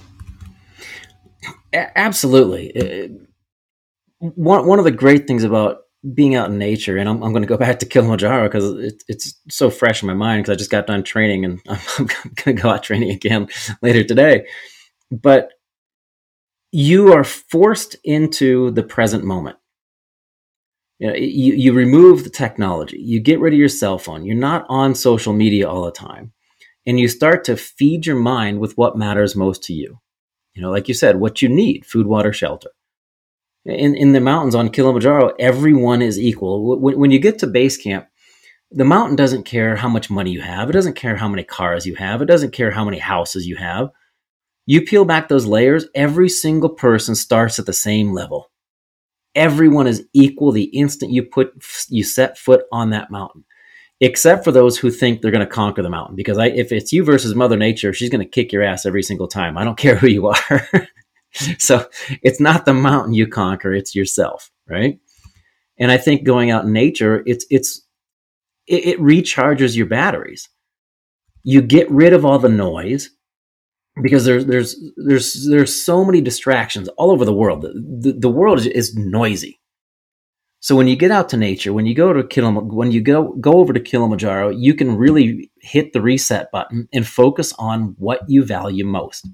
[1.76, 2.76] Absolutely.
[2.76, 3.08] Uh,
[4.20, 5.80] one one of the great things about
[6.14, 9.04] being out in nature, and I'm, I'm going to go back to Kilimanjaro because it,
[9.08, 12.06] it's so fresh in my mind because I just got done training and I'm, I'm
[12.08, 13.48] going to go out training again
[13.82, 14.48] later today.
[15.12, 15.52] But
[16.72, 19.58] you are forced into the present moment.
[21.00, 24.36] You, know, you, you remove the technology, you get rid of your cell phone, you're
[24.36, 26.32] not on social media all the time,
[26.86, 30.00] and you start to feed your mind with what matters most to you.
[30.56, 32.70] You know, like you said, what you need food, water, shelter.
[33.66, 36.80] In, in the mountains on Kilimanjaro, everyone is equal.
[36.80, 38.08] When, when you get to base camp,
[38.72, 40.70] the mountain doesn't care how much money you have.
[40.70, 42.22] It doesn't care how many cars you have.
[42.22, 43.90] It doesn't care how many houses you have.
[44.66, 48.50] You peel back those layers, every single person starts at the same level.
[49.36, 51.54] Everyone is equal the instant you put
[51.90, 53.44] you set foot on that mountain
[54.02, 56.16] except for those who think they're going to conquer the mountain.
[56.16, 59.04] Because I, if it's you versus Mother Nature, she's going to kick your ass every
[59.04, 59.58] single time.
[59.58, 60.68] I don't care who you are.
[61.58, 61.88] so
[62.22, 65.00] it's not the mountain you conquer; it's yourself, right?
[65.78, 67.82] And I think going out in nature, it's it's
[68.68, 70.50] it, it recharges your batteries.
[71.44, 73.10] You get rid of all the noise
[74.02, 77.62] because there's there's there's there's so many distractions all over the world.
[77.62, 77.74] The,
[78.12, 79.60] the, the world is, is noisy
[80.66, 83.34] so when you get out to nature, when you go to Kilim- when you go
[83.34, 88.22] go over to Kilimanjaro, you can really hit the reset button and focus on what
[88.28, 89.28] you value most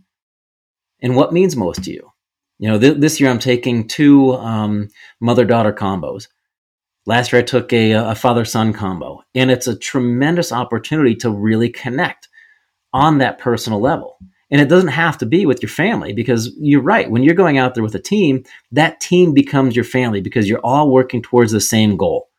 [1.01, 2.11] and what means most to you.
[2.59, 4.89] You know, th- this year I'm taking two um,
[5.21, 6.27] mother daughter combos.
[7.05, 11.31] Last year I took a, a father son combo, and it's a tremendous opportunity to
[11.31, 12.27] really connect
[12.91, 14.17] on that personal level.
[14.51, 17.09] And it doesn't have to be with your family because you're right.
[17.09, 20.59] When you're going out there with a team, that team becomes your family because you're
[20.59, 22.29] all working towards the same goal.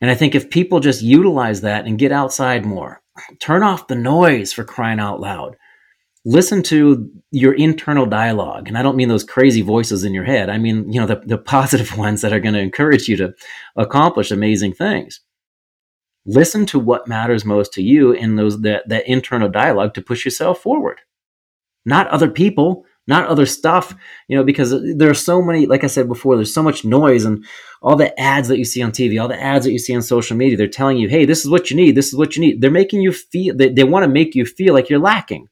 [0.00, 3.02] And I think if people just utilize that and get outside more,
[3.40, 5.56] turn off the noise for crying out loud,
[6.24, 8.68] listen to your internal dialogue.
[8.68, 10.50] And I don't mean those crazy voices in your head.
[10.50, 13.34] I mean, you know, the, the positive ones that are going to encourage you to
[13.76, 15.20] accomplish amazing things
[16.28, 20.24] listen to what matters most to you in those that, that internal dialogue to push
[20.24, 21.00] yourself forward.
[21.84, 23.94] Not other people not other stuff
[24.28, 27.24] you know because there are so many like i said before there's so much noise
[27.24, 27.42] and
[27.80, 30.02] all the ads that you see on tv all the ads that you see on
[30.02, 32.40] social media they're telling you hey this is what you need this is what you
[32.40, 32.60] need.
[32.60, 35.48] They're making you feel they, they want to make you feel like you're lacking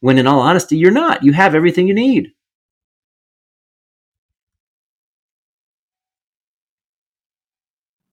[0.00, 1.24] when in all honesty you're not.
[1.24, 2.32] You have everything you need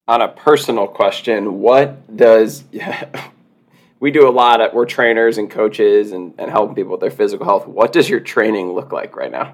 [0.10, 2.64] on a personal question, what does
[4.00, 7.46] we do a lot we're trainers and coaches and, and helping people with their physical
[7.46, 7.68] health.
[7.68, 9.54] What does your training look like right now?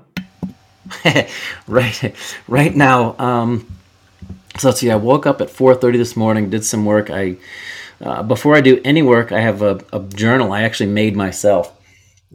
[1.68, 2.16] right
[2.48, 3.68] right now, um,
[4.58, 7.10] so let's see, I woke up at 4:30 this morning, did some work.
[7.10, 7.36] I
[8.00, 11.74] uh, before I do any work, I have a, a journal I actually made myself.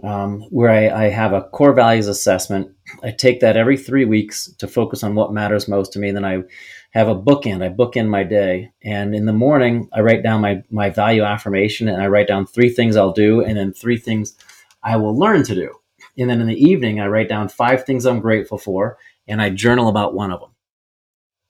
[0.02, 2.70] Um, where I, I, have a core values assessment.
[3.02, 6.11] I take that every three weeks to focus on what matters most to me.
[6.11, 6.44] Then I
[6.90, 7.62] have a bookend.
[7.62, 11.88] I bookend my day, and in the morning I write down my my value affirmation,
[11.88, 14.37] and I write down three things I'll do, and then three things
[14.83, 15.74] I will learn to do.
[16.18, 18.98] And then in the evening I write down five things I'm grateful for,
[19.29, 20.50] and I journal about one of them.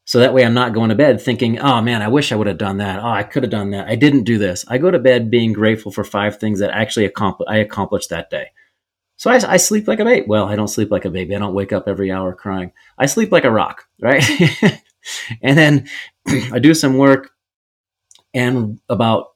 [0.05, 2.48] So that way I'm not going to bed thinking, oh man, I wish I would
[2.48, 3.00] have done that.
[3.00, 3.87] Oh, I could have done that.
[3.87, 4.64] I didn't do this.
[4.66, 8.29] I go to bed being grateful for five things that actually accompli- I accomplished that
[8.29, 8.48] day.
[9.16, 10.26] So I, I, sleep like a baby.
[10.26, 11.37] Well, I don't sleep like a baby.
[11.37, 12.72] I don't wake up every hour crying.
[12.98, 14.24] I sleep like a rock, right?
[15.42, 15.88] and then
[16.52, 17.30] I do some work,
[18.34, 19.28] and about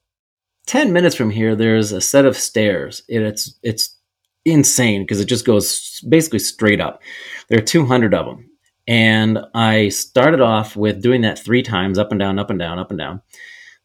[0.67, 3.03] 10 minutes from here, there's a set of stairs.
[3.09, 3.99] It, it's, it's
[4.45, 7.03] insane because it just goes basically straight up.
[7.49, 8.51] There are 200 of them.
[8.87, 12.79] And I started off with doing that three times up and down, up and down,
[12.79, 13.23] up and down.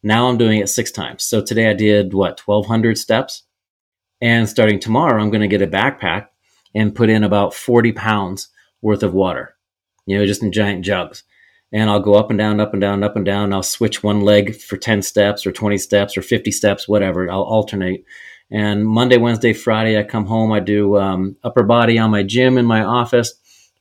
[0.04, 1.24] Now I'm doing it six times.
[1.24, 3.44] So today I did what, 1,200 steps?
[4.22, 6.28] And starting tomorrow, I'm going to get a backpack
[6.76, 8.50] and put in about 40 pounds
[8.82, 9.56] worth of water,
[10.06, 11.24] you know, just in giant jugs
[11.72, 13.54] and I'll go up and down, up and down, up and down.
[13.54, 17.30] I'll switch one leg for 10 steps or 20 steps or 50 steps, whatever.
[17.30, 18.04] I'll alternate.
[18.52, 20.52] And Monday, Wednesday, Friday, I come home.
[20.52, 23.34] I do um, upper body on my gym in my office.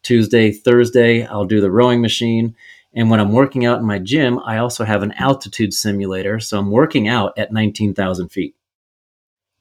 [0.03, 2.55] Tuesday, Thursday, I'll do the rowing machine.
[2.95, 6.41] And when I'm working out in my gym, I also have an altitude simulator.
[6.41, 8.55] So I'm working out at 19,000 feet.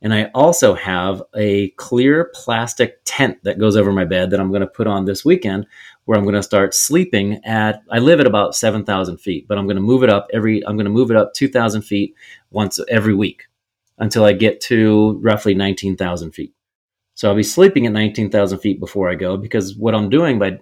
[0.02, 4.50] And I also have a clear plastic tent that goes over my bed that I'm
[4.50, 5.66] going to put on this weekend
[6.08, 9.66] where I'm going to start sleeping at, I live at about 7,000 feet, but I'm
[9.66, 12.16] going to move it up every, I'm going to move it up 2,000 feet
[12.50, 13.44] once every week
[13.98, 16.54] until I get to roughly 19,000 feet.
[17.16, 20.60] So I'll be sleeping at 19,000 feet before I go because what I'm doing by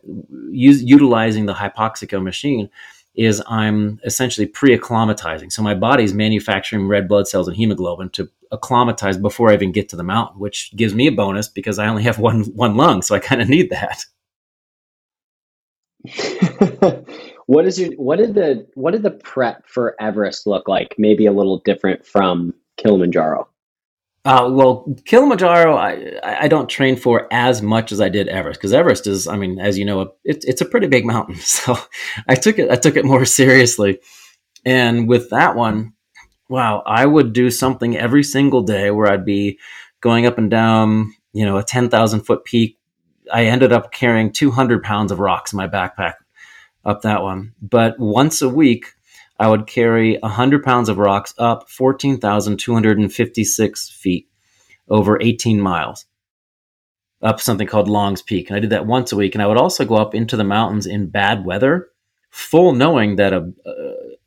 [0.50, 2.68] use, utilizing the Hypoxico machine
[3.14, 5.52] is I'm essentially pre-acclimatizing.
[5.52, 9.90] So my body's manufacturing red blood cells and hemoglobin to acclimatize before I even get
[9.90, 13.04] to the mountain, which gives me a bonus because I only have one one lung,
[13.04, 14.06] so I kind of need that.
[17.46, 20.96] what is your what did the what did the prep for Everest look like?
[20.98, 23.48] Maybe a little different from Kilimanjaro.
[24.26, 28.74] Uh, well, Kilimanjaro, I, I don't train for as much as I did Everest because
[28.74, 31.36] Everest is, I mean, as you know, it, it's a pretty big mountain.
[31.42, 31.78] So
[32.28, 34.00] I took it, I took it more seriously.
[34.66, 35.94] And with that one,
[36.50, 39.60] wow, I would do something every single day where I'd be
[40.02, 42.80] going up and down, you know, a 10,000 foot peak.
[43.32, 46.16] I ended up carrying 200 pounds of rocks in my backpack
[46.84, 47.54] up that one.
[47.62, 48.94] But once a week,
[49.40, 54.28] I would carry 100 pounds of rocks up 14,256 feet
[54.88, 56.06] over 18 miles
[57.22, 58.50] up something called Long's Peak.
[58.50, 59.36] And I did that once a week.
[59.36, 61.90] And I would also go up into the mountains in bad weather,
[62.30, 63.52] full knowing that a,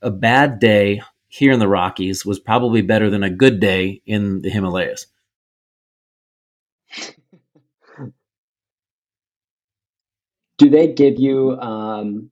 [0.02, 4.42] a, bad day here in the Rockies was probably better than a good day in
[4.42, 5.06] the Himalayas.
[10.59, 12.31] Do they give you um,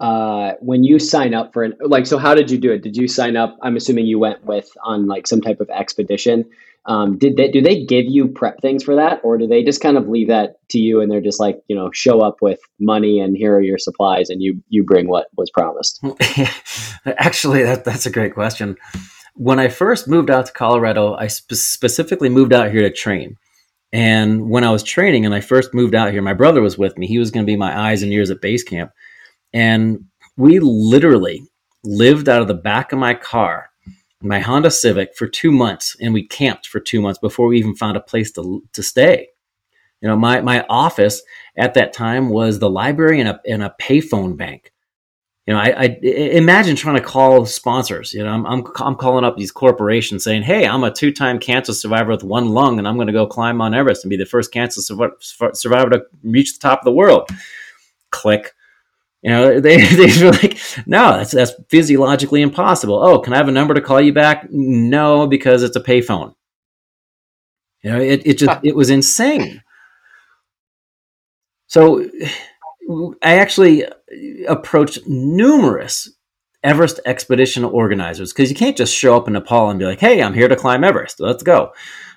[0.00, 2.82] uh, when you sign up for an like so how did you do it?
[2.82, 6.44] Did you sign up i'm assuming you went with on like some type of expedition.
[6.86, 9.80] Um, did they do they give you prep things for that or do they just
[9.80, 12.60] kind of leave that to you and they're just like you know show up with
[12.78, 16.00] money and here are your supplies and you you bring what was promised?
[17.06, 18.76] Actually that, that's a great question.
[19.34, 23.36] When i first moved out to colorado i spe- specifically moved out here to train
[23.92, 26.96] and when i was training and i first moved out here my brother was with
[26.98, 28.92] me he was going to be my eyes and ears at base camp
[29.52, 30.04] and
[30.36, 31.42] we literally
[31.84, 33.70] lived out of the back of my car,
[34.22, 35.96] my Honda Civic, for two months.
[36.00, 39.28] And we camped for two months before we even found a place to, to stay.
[40.00, 41.22] You know, my, my office
[41.56, 44.72] at that time was the library and a, and a payphone bank.
[45.48, 48.12] You know, I, I, imagine trying to call sponsors.
[48.12, 51.72] You know, I'm, I'm, I'm calling up these corporations saying, "Hey, I'm a two-time cancer
[51.72, 54.26] survivor with one lung, and I'm going to go climb Mount Everest and be the
[54.26, 57.30] first cancer survivor to reach the top of the world."
[58.10, 58.52] Click.
[59.22, 63.02] You know, they they were like, no, that's that's physiologically impossible.
[63.02, 64.48] Oh, can I have a number to call you back?
[64.50, 66.34] No, because it's a payphone.
[67.82, 69.62] You know, it, it just it was insane.
[71.68, 72.06] So
[73.22, 73.84] I actually
[74.46, 76.10] approached numerous
[76.64, 80.20] Everest expedition organizers because you can't just show up in Nepal and be like, "Hey,
[80.22, 81.20] I'm here to climb Everest.
[81.20, 81.72] Let's go."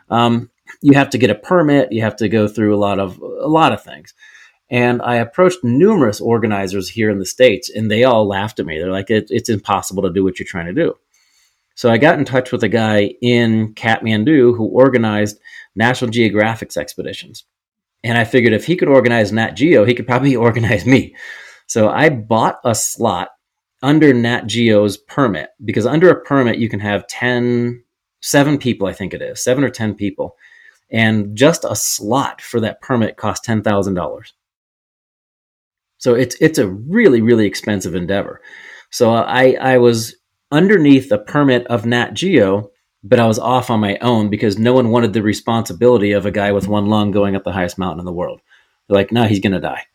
[0.10, 0.50] Um,
[0.82, 1.92] you have to get a permit.
[1.92, 4.14] You have to go through a lot of a lot of things.
[4.70, 8.80] And I approached numerous organizers here in the States, and they all laughed at me.
[8.80, 10.96] They're like, it, it's impossible to do what you're trying to do.
[11.76, 15.40] So I got in touch with a guy in Kathmandu who organized
[15.76, 17.44] National Geographic's expeditions.
[18.04, 21.16] And I figured if he could organize Nat Geo, he could probably organize me.
[21.68, 23.30] So I bought a slot
[23.84, 27.84] under Nat Geo's permit because under a permit, you can have 10,
[28.22, 30.36] seven people, I think it is, seven or 10 people.
[30.92, 34.32] And just a slot for that permit cost $10,000.
[36.02, 38.42] So it's it's a really really expensive endeavor.
[38.90, 40.16] So I I was
[40.52, 42.71] underneath a permit of Nat Geo,
[43.04, 46.32] but I was off on my own because no one wanted the responsibility of a
[46.32, 48.42] guy with one lung going up the highest mountain in the world.
[48.88, 49.86] They're like, no, he's gonna die.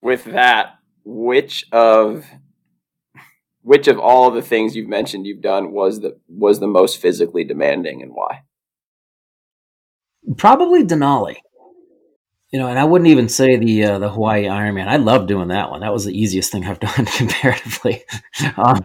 [0.00, 2.26] With that, which of
[3.62, 7.44] which of all the things you've mentioned you've done was the was the most physically
[7.44, 8.42] demanding and why?
[10.36, 11.36] Probably Denali.
[12.52, 14.86] You know, and I wouldn't even say the uh, the Hawaii Ironman.
[14.86, 15.80] I love doing that one.
[15.80, 18.04] That was the easiest thing I've done comparatively.
[18.56, 18.84] um,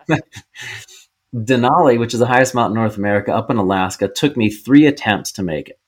[1.35, 4.85] Denali, which is the highest mountain in North America, up in Alaska, took me three
[4.85, 5.79] attempts to make it.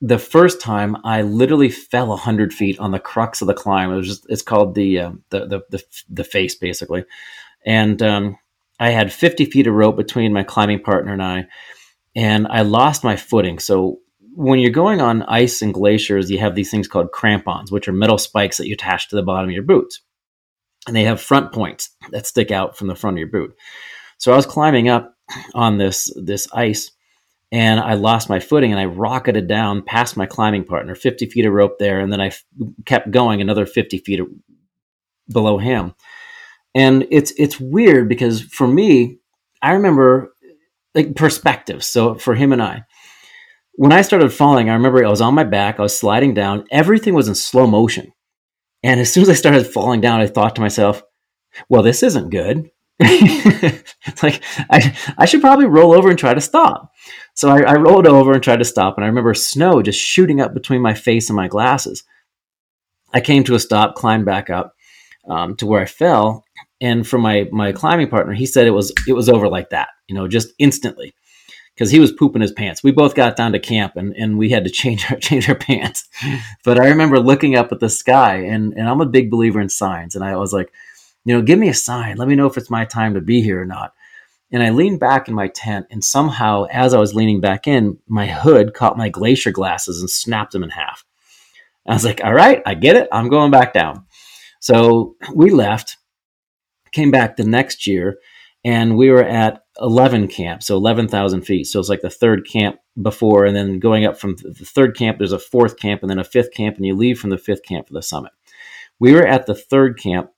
[0.00, 3.90] The first time, I literally fell hundred feet on the crux of the climb.
[3.90, 7.04] It was just it's called the uh, the, the, the the face basically,
[7.66, 8.38] and um,
[8.78, 11.46] I had fifty feet of rope between my climbing partner and I,
[12.14, 13.58] and I lost my footing.
[13.58, 13.98] So
[14.38, 17.92] when you're going on ice and glaciers, you have these things called crampons, which are
[17.92, 20.00] metal spikes that you attach to the bottom of your boots.
[20.86, 23.52] And they have front points that stick out from the front of your boot.
[24.18, 25.12] So I was climbing up
[25.54, 26.92] on this this ice
[27.50, 31.44] and I lost my footing and I rocketed down past my climbing partner, 50 feet
[31.44, 32.44] of rope there, and then I f-
[32.86, 34.20] kept going another 50 feet
[35.28, 35.94] below him.
[36.76, 39.18] And it's it's weird because for me,
[39.60, 40.32] I remember
[40.94, 41.82] like perspective.
[41.82, 42.84] So for him and I,
[43.78, 46.64] when I started falling, I remember I was on my back, I was sliding down,
[46.72, 48.12] everything was in slow motion.
[48.82, 51.00] And as soon as I started falling down, I thought to myself,
[51.68, 52.72] well, this isn't good.
[53.00, 56.90] like I, I should probably roll over and try to stop.
[57.34, 60.40] So I, I rolled over and tried to stop, and I remember snow just shooting
[60.40, 62.02] up between my face and my glasses.
[63.14, 64.74] I came to a stop, climbed back up
[65.30, 66.44] um, to where I fell,
[66.80, 69.90] and for my my climbing partner, he said it was it was over like that,
[70.08, 71.14] you know, just instantly,
[71.78, 72.82] because he was pooping his pants.
[72.82, 75.54] We both got down to camp, and, and we had to change our change our
[75.54, 76.08] pants.
[76.64, 79.68] But I remember looking up at the sky, and and I'm a big believer in
[79.68, 80.72] signs, and I was like
[81.28, 82.16] you know, give me a sign.
[82.16, 83.92] Let me know if it's my time to be here or not.
[84.50, 87.98] And I leaned back in my tent, and somehow, as I was leaning back in,
[88.08, 91.04] my hood caught my glacier glasses and snapped them in half.
[91.86, 93.08] I was like, all right, I get it.
[93.12, 94.06] I'm going back down.
[94.60, 95.98] So we left,
[96.92, 98.16] came back the next year,
[98.64, 101.64] and we were at 11 camp, so 11,000 feet.
[101.64, 105.18] So it's like the third camp before, and then going up from the third camp,
[105.18, 107.62] there's a fourth camp, and then a fifth camp, and you leave from the fifth
[107.62, 108.32] camp for the summit.
[108.98, 110.30] We were at the third camp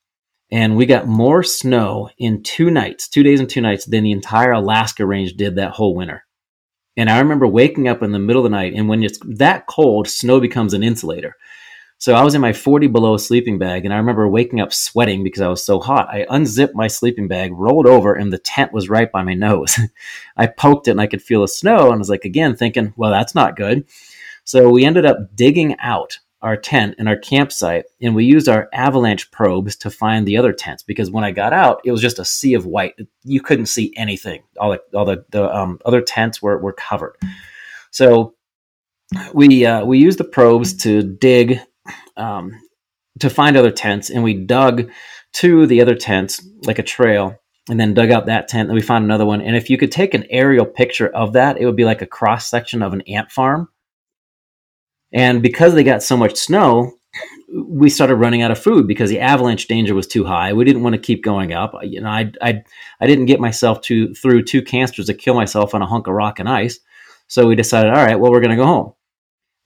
[0.51, 4.13] and we got more snow in two nights, two days and two nights, than the
[4.13, 6.25] entire Alaska range did that whole winter.
[6.97, 9.67] And I remember waking up in the middle of the night, and when it's that
[9.67, 11.37] cold, snow becomes an insulator.
[12.01, 15.23] So I was in my 40 below sleeping bag, and I remember waking up sweating
[15.23, 16.09] because I was so hot.
[16.09, 19.79] I unzipped my sleeping bag, rolled over, and the tent was right by my nose.
[20.39, 22.95] I poked it, and I could feel the snow, and I was like, again, thinking,
[22.97, 23.85] well, that's not good.
[24.45, 28.71] So we ended up digging out our tent and our campsite, and we used our
[28.73, 32.19] avalanche probes to find the other tents because when I got out, it was just
[32.19, 32.95] a sea of white.
[33.25, 34.43] You couldn't see anything.
[34.59, 37.19] All the all the, the um, other tents were were covered.
[37.91, 38.37] So
[39.35, 41.61] we uh, we used the probes to dig
[42.21, 42.53] um,
[43.19, 44.91] to find other tents, and we dug
[45.35, 47.37] to the other tents like a trail.
[47.69, 49.41] And then dug out that tent, and we found another one.
[49.43, 52.07] And if you could take an aerial picture of that, it would be like a
[52.07, 53.69] cross section of an ant farm
[55.13, 56.93] and because they got so much snow,
[57.67, 60.53] we started running out of food because the avalanche danger was too high.
[60.53, 61.75] We didn't want to keep going up.
[61.83, 62.63] You know, I I,
[63.01, 66.15] I didn't get myself to through two canisters to kill myself on a hunk of
[66.15, 66.79] rock and ice.
[67.27, 68.93] So we decided, all right, well, we're going to go home.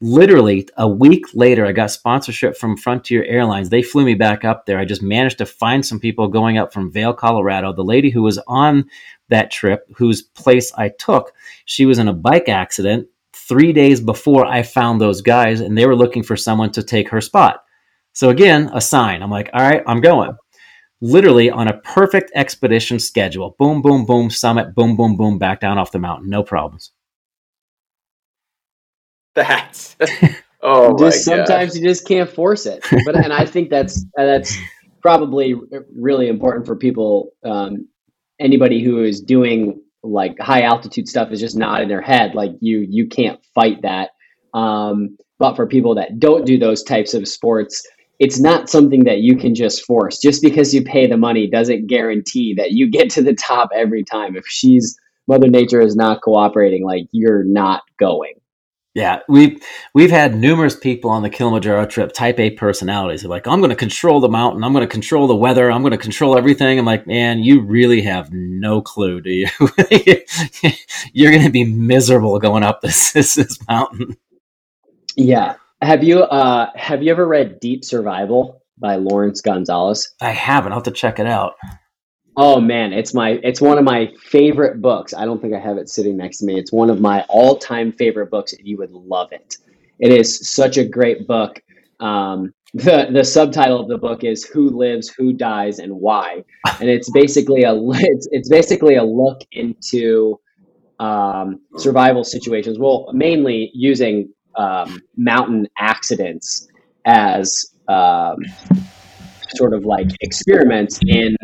[0.01, 3.71] Literally a week later, I got sponsorship from Frontier Airlines.
[3.71, 4.79] They flew me back up there.
[4.79, 7.73] I just managed to find some people going up from Vail, Colorado.
[7.73, 8.85] The lady who was on
[9.29, 11.33] that trip, whose place I took,
[11.65, 15.87] she was in a bike accident three days before I found those guys, and they
[15.87, 17.65] were looking for someone to take her spot.
[18.13, 19.23] So again, a sign.
[19.23, 20.37] I'm like, all right, I'm going.
[21.01, 23.55] Literally on a perfect expedition schedule.
[23.59, 26.31] Boom, boom, boom, summit, boom, boom, boom, back down off the mountain.
[26.31, 26.93] No problems.
[29.35, 29.97] That's
[30.63, 32.85] oh just sometimes you just can't force it.
[33.05, 34.57] But and I think that's that's
[35.03, 35.55] probably
[35.95, 37.33] really important for people.
[37.45, 37.89] Um,
[38.41, 42.35] anybody who is doing like high altitude stuff is just not in their head.
[42.35, 44.11] Like you you can't fight that.
[44.53, 47.83] Um, but for people that don't do those types of sports,
[48.21, 50.19] it's not something that you can just force.
[50.19, 54.05] Just because you pay the money doesn't guarantee that you get to the top every
[54.05, 54.37] time.
[54.37, 58.35] If she's Mother Nature is not cooperating, like you're not going.
[58.95, 59.61] Yeah, we've
[59.93, 63.23] we've had numerous people on the Kilimanjaro trip, type A personalities.
[63.23, 65.83] They're like, I'm going to control the mountain, I'm going to control the weather, I'm
[65.83, 66.79] going to control everything.
[66.79, 69.49] I'm like, man, you really have no clue, do you?
[71.13, 74.17] You're going to be miserable going up this, this this mountain.
[75.17, 75.57] Yeah.
[75.83, 80.15] Have you uh have you ever read Deep Survival by Laurence Gonzales?
[80.21, 80.73] I haven't.
[80.73, 81.55] I'll have to check it out.
[82.37, 85.15] Oh man, it's my it's one of my favorite books.
[85.15, 86.59] I don't think I have it sitting next to me.
[86.59, 88.55] It's one of my all-time favorite books.
[88.61, 89.57] You would love it.
[90.01, 91.63] It is such a great book.
[92.01, 96.43] Um, the the subtitle of the book is "Who Lives, Who Dies, and Why,"
[96.81, 100.41] and it's basically a it's, it's basically a look into
[100.99, 102.81] um, survival situations.
[102.81, 106.67] Well, mainly using um, mountain accidents
[107.05, 108.39] as um,
[109.55, 111.37] sort of like experiments in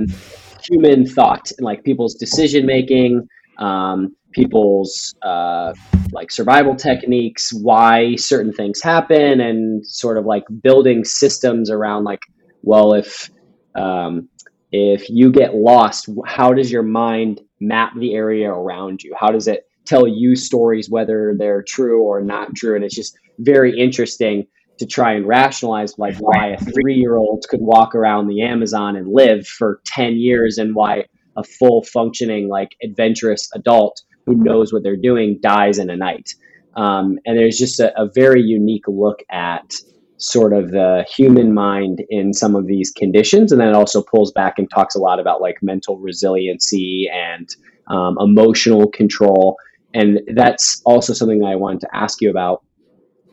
[0.68, 3.26] human thought and like people's decision making,
[3.58, 5.72] um, people's uh,
[6.12, 12.20] like survival techniques, why certain things happen, and sort of like building systems around like,
[12.62, 13.30] well, if
[13.74, 14.28] um,
[14.72, 19.14] if you get lost, how does your mind map the area around you?
[19.18, 22.76] How does it tell you stories, whether they're true or not true?
[22.76, 24.46] And it's just very interesting
[24.80, 28.96] to try and rationalize like why a three year old could walk around the Amazon
[28.96, 31.04] and live for 10 years and why
[31.36, 36.30] a full functioning like adventurous adult who knows what they're doing dies in a night.
[36.76, 39.74] Um, and there's just a, a very unique look at
[40.16, 43.52] sort of the human mind in some of these conditions.
[43.52, 47.46] And then it also pulls back and talks a lot about like mental resiliency and
[47.88, 49.58] um, emotional control.
[49.92, 52.62] And that's also something that I wanted to ask you about,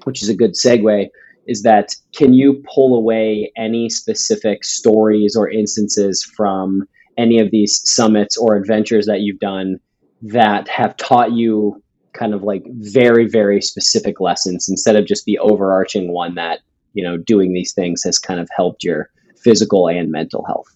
[0.03, 1.07] which is a good segue.
[1.47, 6.83] Is that can you pull away any specific stories or instances from
[7.17, 9.79] any of these summits or adventures that you've done
[10.21, 11.81] that have taught you
[12.13, 16.59] kind of like very, very specific lessons instead of just the overarching one that
[16.93, 19.09] you know doing these things has kind of helped your
[19.43, 20.67] physical and mental health?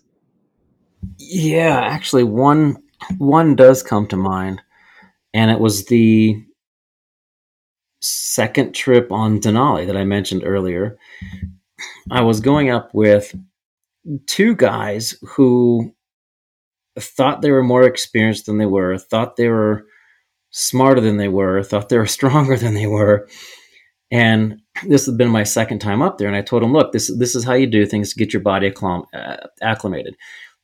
[1.17, 2.77] Yeah actually one
[3.17, 4.61] one does come to mind
[5.33, 6.43] and it was the
[8.01, 10.97] second trip on denali that i mentioned earlier
[12.09, 13.35] i was going up with
[14.27, 15.93] two guys who
[16.99, 19.85] thought they were more experienced than they were thought they were
[20.49, 23.27] smarter than they were thought they were stronger than they were
[24.11, 27.15] and this has been my second time up there, and I told them, look, this
[27.17, 30.15] this is how you do things to get your body uh, acclimated.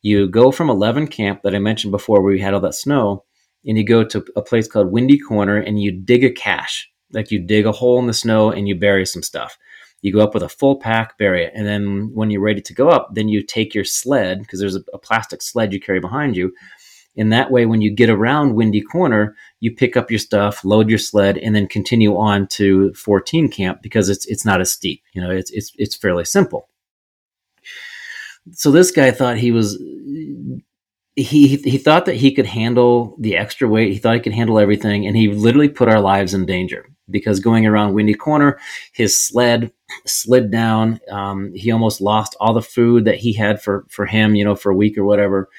[0.02, 3.24] You go from 11 camp that I mentioned before, where we had all that snow,
[3.66, 7.32] and you go to a place called Windy Corner, and you dig a cache, like
[7.32, 9.58] you dig a hole in the snow and you bury some stuff.
[10.02, 12.74] You go up with a full pack, bury it, and then when you're ready to
[12.74, 16.00] go up, then you take your sled because there's a, a plastic sled you carry
[16.00, 16.54] behind you,
[17.18, 20.88] in that way, when you get around Windy Corner, you pick up your stuff, load
[20.88, 25.02] your sled, and then continue on to 14 camp because it's it's not as steep.
[25.14, 26.70] You know, it's it's it's fairly simple.
[28.52, 29.82] So this guy thought he was
[31.16, 33.92] he he thought that he could handle the extra weight.
[33.94, 37.40] He thought he could handle everything, and he literally put our lives in danger because
[37.40, 38.60] going around Windy Corner,
[38.94, 39.72] his sled
[40.06, 41.00] slid down.
[41.10, 44.56] Um, he almost lost all the food that he had for for him, you know,
[44.56, 45.50] for a week or whatever.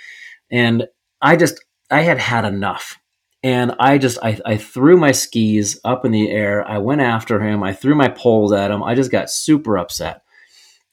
[0.50, 0.86] And
[1.20, 2.98] I just I had had enough.
[3.42, 6.66] And I just I, I threw my skis up in the air.
[6.68, 7.62] I went after him.
[7.62, 8.82] I threw my poles at him.
[8.82, 10.22] I just got super upset.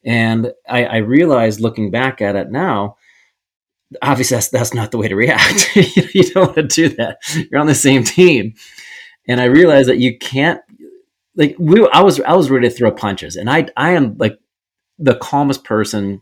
[0.03, 2.97] And I, I realized looking back at it now,
[4.01, 5.75] obviously that's that's not the way to react.
[5.75, 7.17] you don't want to do that.
[7.49, 8.53] You're on the same team.
[9.27, 10.61] And I realized that you can't
[11.35, 13.35] like we I was I was ready to throw punches.
[13.35, 14.37] And I I am like
[14.97, 16.21] the calmest person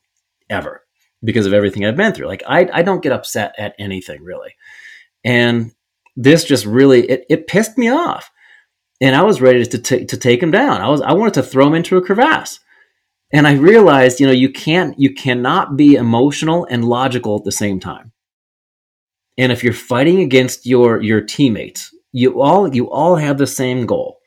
[0.50, 0.82] ever
[1.24, 2.28] because of everything I've been through.
[2.28, 4.56] Like I, I don't get upset at anything really.
[5.24, 5.72] And
[6.16, 8.30] this just really, it, it pissed me off.
[9.02, 10.82] And I was ready to, t- to take him down.
[10.82, 12.60] I was, I wanted to throw him into a crevasse.
[13.32, 17.52] And I realized, you know, you can't, you cannot be emotional and logical at the
[17.52, 18.12] same time.
[19.38, 23.86] And if you're fighting against your, your teammates, you all, you all have the same
[23.86, 24.20] goal.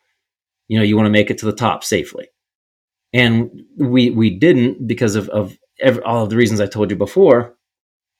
[0.68, 2.26] You know, you want to make it to the top safely.
[3.12, 6.96] And we, we didn't because of, of every, all of the reasons I told you
[6.96, 7.54] before.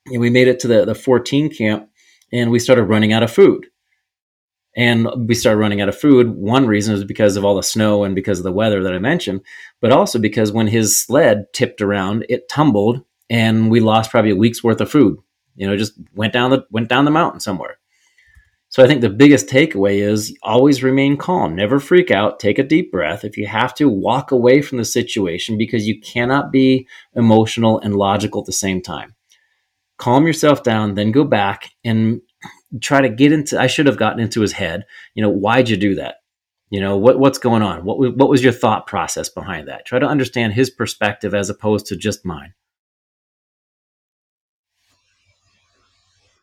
[0.07, 1.91] And we made it to the, the 14 camp
[2.33, 3.67] and we started running out of food.
[4.77, 6.29] And we started running out of food.
[6.37, 8.99] One reason is because of all the snow and because of the weather that I
[8.99, 9.41] mentioned,
[9.81, 14.37] but also because when his sled tipped around, it tumbled and we lost probably a
[14.37, 15.19] week's worth of food.
[15.57, 17.79] You know, just went down the went down the mountain somewhere.
[18.77, 22.63] So I think the biggest takeaway is always remain calm, never freak out, take a
[22.63, 23.25] deep breath.
[23.25, 27.97] If you have to, walk away from the situation because you cannot be emotional and
[27.97, 29.15] logical at the same time.
[29.97, 32.21] Calm yourself down, then go back and
[32.83, 34.85] try to get into I should have gotten into his head.
[35.15, 36.17] You know, why'd you do that?
[36.69, 37.83] You know, what what's going on?
[37.83, 39.87] What what was your thought process behind that?
[39.87, 42.53] Try to understand his perspective as opposed to just mine.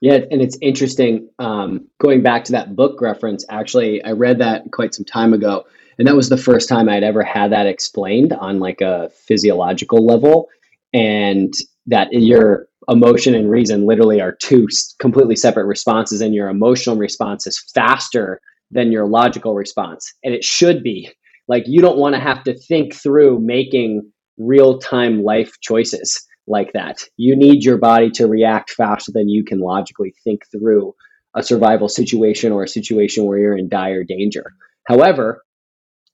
[0.03, 1.29] Yeah, and it's interesting.
[1.39, 5.63] Um, going back to that book reference, actually, I read that quite some time ago,
[5.97, 10.05] and that was the first time I'd ever had that explained on like a physiological
[10.05, 10.49] level,
[10.93, 11.53] and
[11.87, 14.67] that your emotion and reason literally are two
[14.99, 18.41] completely separate responses, and your emotional response is faster
[18.71, 21.09] than your logical response, and it should be.
[21.47, 26.73] Like you don't want to have to think through making real time life choices like
[26.73, 27.03] that.
[27.17, 30.93] You need your body to react faster than you can logically think through
[31.35, 34.53] a survival situation or a situation where you're in dire danger.
[34.87, 35.43] However,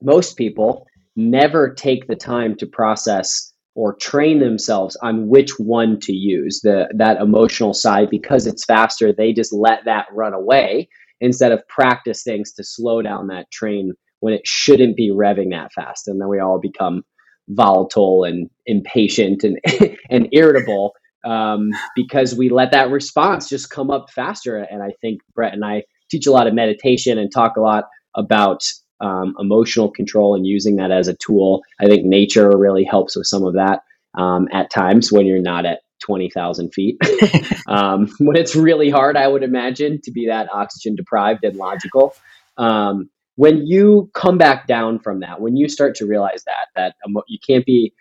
[0.01, 6.13] most people never take the time to process or train themselves on which one to
[6.13, 10.87] use the that emotional side because it's faster they just let that run away
[11.21, 15.71] instead of practice things to slow down that train when it shouldn't be revving that
[15.73, 17.03] fast and then we all become
[17.49, 19.59] volatile and impatient and
[20.09, 20.93] and irritable
[21.25, 24.57] um, because we let that response just come up faster.
[24.57, 27.85] And I think Brett and I teach a lot of meditation and talk a lot
[28.15, 28.63] about
[29.01, 31.61] um, emotional control and using that as a tool.
[31.79, 33.83] I think nature really helps with some of that
[34.17, 36.97] um, at times when you're not at 20,000 feet.
[37.67, 42.15] um, when it's really hard, I would imagine, to be that oxygen deprived and logical.
[42.57, 46.95] Um, when you come back down from that, when you start to realize that, that
[47.07, 47.93] emo- you can't be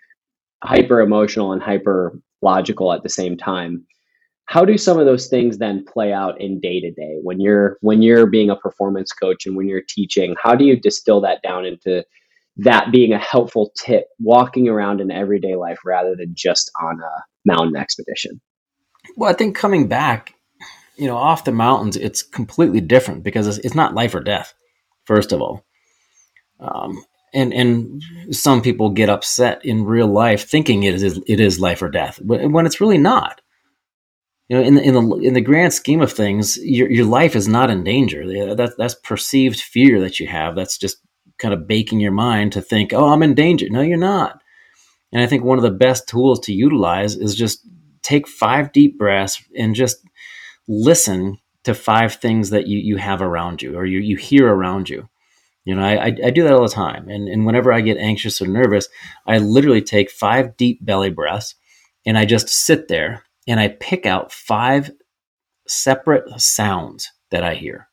[0.61, 3.85] hyper emotional and hyper logical at the same time,
[4.47, 7.77] how do some of those things then play out in day to day when you're
[7.79, 11.41] when you're being a performance coach and when you're teaching how do you distill that
[11.41, 12.03] down into
[12.57, 17.23] that being a helpful tip walking around in everyday life rather than just on a
[17.45, 18.41] mountain expedition?
[19.15, 20.33] Well i think coming back
[20.97, 24.53] you know off the mountains it's completely different because it's, it's not life or death
[25.09, 25.65] first of all
[26.59, 27.03] um,
[27.33, 31.81] and and some people get upset in real life thinking it is it is life
[31.81, 33.41] or death when it's really not
[34.49, 37.35] you know, in the, in the in the grand scheme of things, your your life
[37.35, 38.55] is not in danger.
[38.55, 40.55] That's that's perceived fear that you have.
[40.55, 40.97] That's just
[41.37, 44.41] kind of baking your mind to think, "Oh, I'm in danger." No, you're not.
[45.13, 47.59] And I think one of the best tools to utilize is just
[48.01, 49.97] take five deep breaths and just
[50.67, 54.89] listen to five things that you you have around you or you you hear around
[54.89, 55.09] you.
[55.65, 57.09] You know, I, I, do that all the time.
[57.09, 58.87] And, and whenever I get anxious or nervous,
[59.27, 61.53] I literally take five deep belly breaths
[62.05, 64.89] and I just sit there and I pick out five
[65.67, 67.87] separate sounds that I hear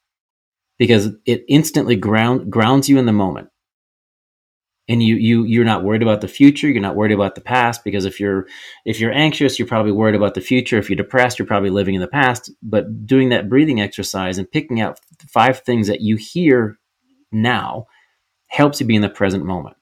[0.78, 3.48] because it instantly ground, grounds you in the moment.
[4.88, 6.68] And you you you're not worried about the future.
[6.68, 8.46] You're not worried about the past because if you're
[8.84, 10.78] if you're anxious, you're probably worried about the future.
[10.78, 12.50] If you're depressed, you're probably living in the past.
[12.62, 16.78] But doing that breathing exercise and picking out five things that you hear
[17.32, 17.86] now
[18.46, 19.76] helps you be in the present moment.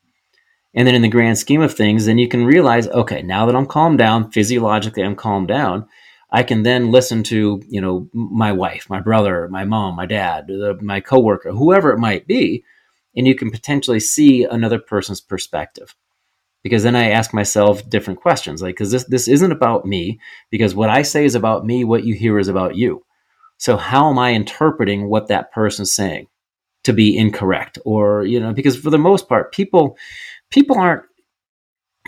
[0.74, 3.55] And then in the grand scheme of things, then you can realize, okay, now that
[3.55, 5.86] I'm calmed down, physiologically I'm calmed down,
[6.32, 10.50] I can then listen to, you know, my wife, my brother, my mom, my dad,
[10.50, 12.64] uh, my coworker, whoever it might be,
[13.16, 15.94] and you can potentially see another person's perspective.
[16.62, 20.18] Because then I ask myself different questions, like, because this this isn't about me.
[20.50, 23.04] Because what I say is about me, what you hear is about you.
[23.58, 26.26] So how am I interpreting what that person's saying
[26.84, 29.98] to be incorrect, or you know, because for the most part, people
[30.50, 31.04] people aren't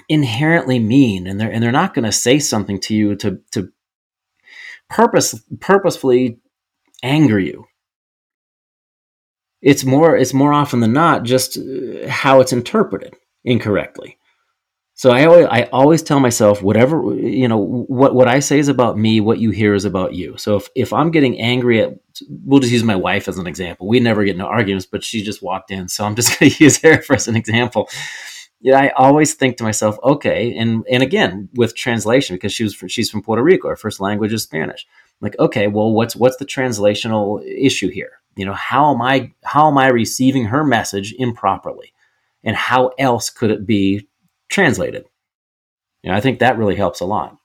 [0.09, 3.71] inherently mean and they're and they're not going to say something to you to to
[4.89, 6.39] purpose purposefully
[7.03, 7.65] anger you
[9.67, 13.15] it's more it's more often than not just uh, how it's interpreted
[13.45, 14.17] incorrectly
[14.99, 18.69] so I always, I always tell myself whatever you know what what I say is
[18.69, 21.99] about me what you hear is about you so if, if I'm getting angry at
[22.45, 25.23] we'll just use my wife as an example we never get into arguments but she
[25.23, 27.89] just walked in so I'm just going to use her for as an example
[28.63, 32.75] yeah, I always think to myself, okay, and and again with translation because she was
[32.89, 34.87] she's from Puerto Rico, her first language is Spanish.
[34.89, 38.13] I'm like, okay, well, what's what's the translational issue here?
[38.37, 41.93] You know, how am I how am I receiving her message improperly,
[42.45, 44.09] and how else could it be
[44.51, 45.07] translated?
[46.03, 47.39] You know, I think that really helps a lot.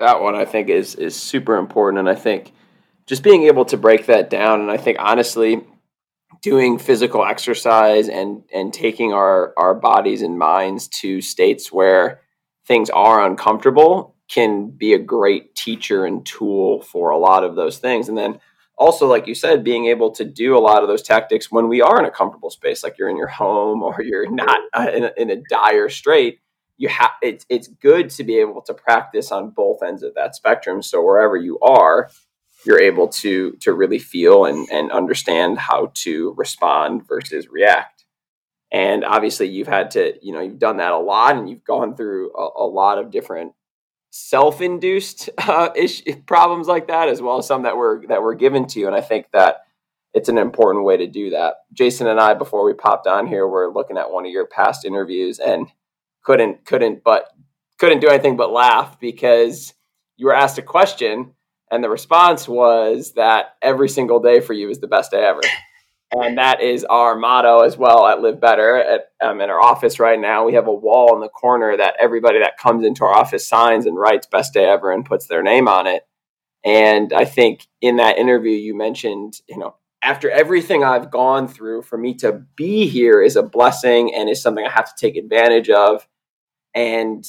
[0.00, 2.52] That one I think is is super important, and I think
[3.06, 4.60] just being able to break that down.
[4.60, 5.64] And I think honestly,
[6.42, 12.22] doing physical exercise and and taking our our bodies and minds to states where
[12.66, 17.78] things are uncomfortable can be a great teacher and tool for a lot of those
[17.78, 18.08] things.
[18.08, 18.40] And then
[18.78, 21.82] also, like you said, being able to do a lot of those tactics when we
[21.82, 25.04] are in a comfortable space, like you're in your home or you're not uh, in
[25.04, 26.40] a, in a dire strait.
[26.78, 30.34] You have it's it's good to be able to practice on both ends of that
[30.34, 30.82] spectrum.
[30.82, 32.10] So wherever you are,
[32.64, 38.04] you're able to to really feel and, and understand how to respond versus react
[38.72, 41.94] and obviously you've had to you know you've done that a lot and you've gone
[41.94, 43.52] through a, a lot of different
[44.14, 48.66] self-induced uh, ish, problems like that as well as some that were that were given
[48.66, 49.62] to you and i think that
[50.14, 53.46] it's an important way to do that jason and i before we popped on here
[53.46, 55.66] were looking at one of your past interviews and
[56.22, 57.28] couldn't couldn't but
[57.78, 59.72] couldn't do anything but laugh because
[60.18, 61.32] you were asked a question
[61.72, 65.40] and the response was that every single day for you is the best day ever.
[66.14, 68.76] And that is our motto as well at Live Better.
[68.76, 71.94] At, um, in our office right now, we have a wall in the corner that
[71.98, 75.42] everybody that comes into our office signs and writes best day ever and puts their
[75.42, 76.06] name on it.
[76.64, 81.82] And I think in that interview, you mentioned, you know, after everything I've gone through,
[81.82, 85.16] for me to be here is a blessing and is something I have to take
[85.16, 86.06] advantage of.
[86.74, 87.24] And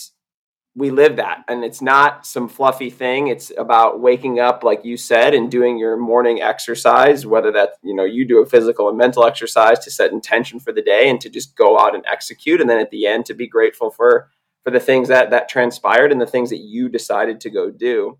[0.75, 1.43] we live that.
[1.47, 3.27] And it's not some fluffy thing.
[3.27, 7.93] It's about waking up like you said and doing your morning exercise whether that you
[7.93, 11.21] know you do a physical and mental exercise to set intention for the day and
[11.21, 12.59] to just go out and execute.
[12.59, 14.29] And then at the end to be grateful for
[14.63, 18.17] for the things that that transpired and the things that you decided to go do.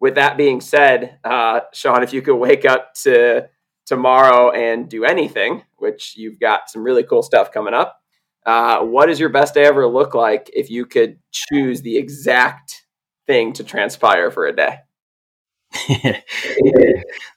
[0.00, 3.48] With that being said uh, sean if you could wake up to
[3.86, 8.00] tomorrow and do anything which you've got some really cool stuff coming up
[8.46, 12.86] Uh, what does your best day ever look like if you could choose the exact
[13.26, 14.78] thing to transpire for a day?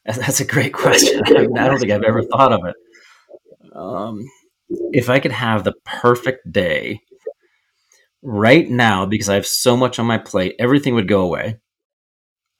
[0.05, 1.21] That's a great question.
[1.25, 2.75] I, don't think I've ever thought of it.
[3.75, 4.23] Um,
[4.93, 7.01] if I could have the perfect day
[8.21, 11.57] right now, because I have so much on my plate, everything would go away.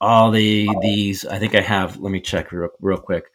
[0.01, 1.97] All the these, I think I have.
[1.97, 3.25] Let me check real, real quick.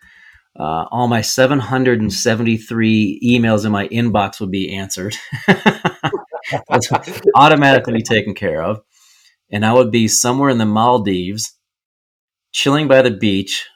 [0.59, 5.17] Uh, all my 773 emails in my inbox would be answered.
[6.69, 6.93] That's
[7.35, 8.81] automatically taken care of.
[9.51, 11.53] And I would be somewhere in the Maldives,
[12.53, 13.67] chilling by the beach.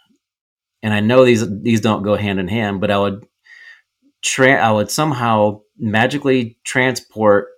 [0.83, 3.27] And I know these these don't go hand in hand, but I would
[4.23, 7.49] tra- I would somehow magically transport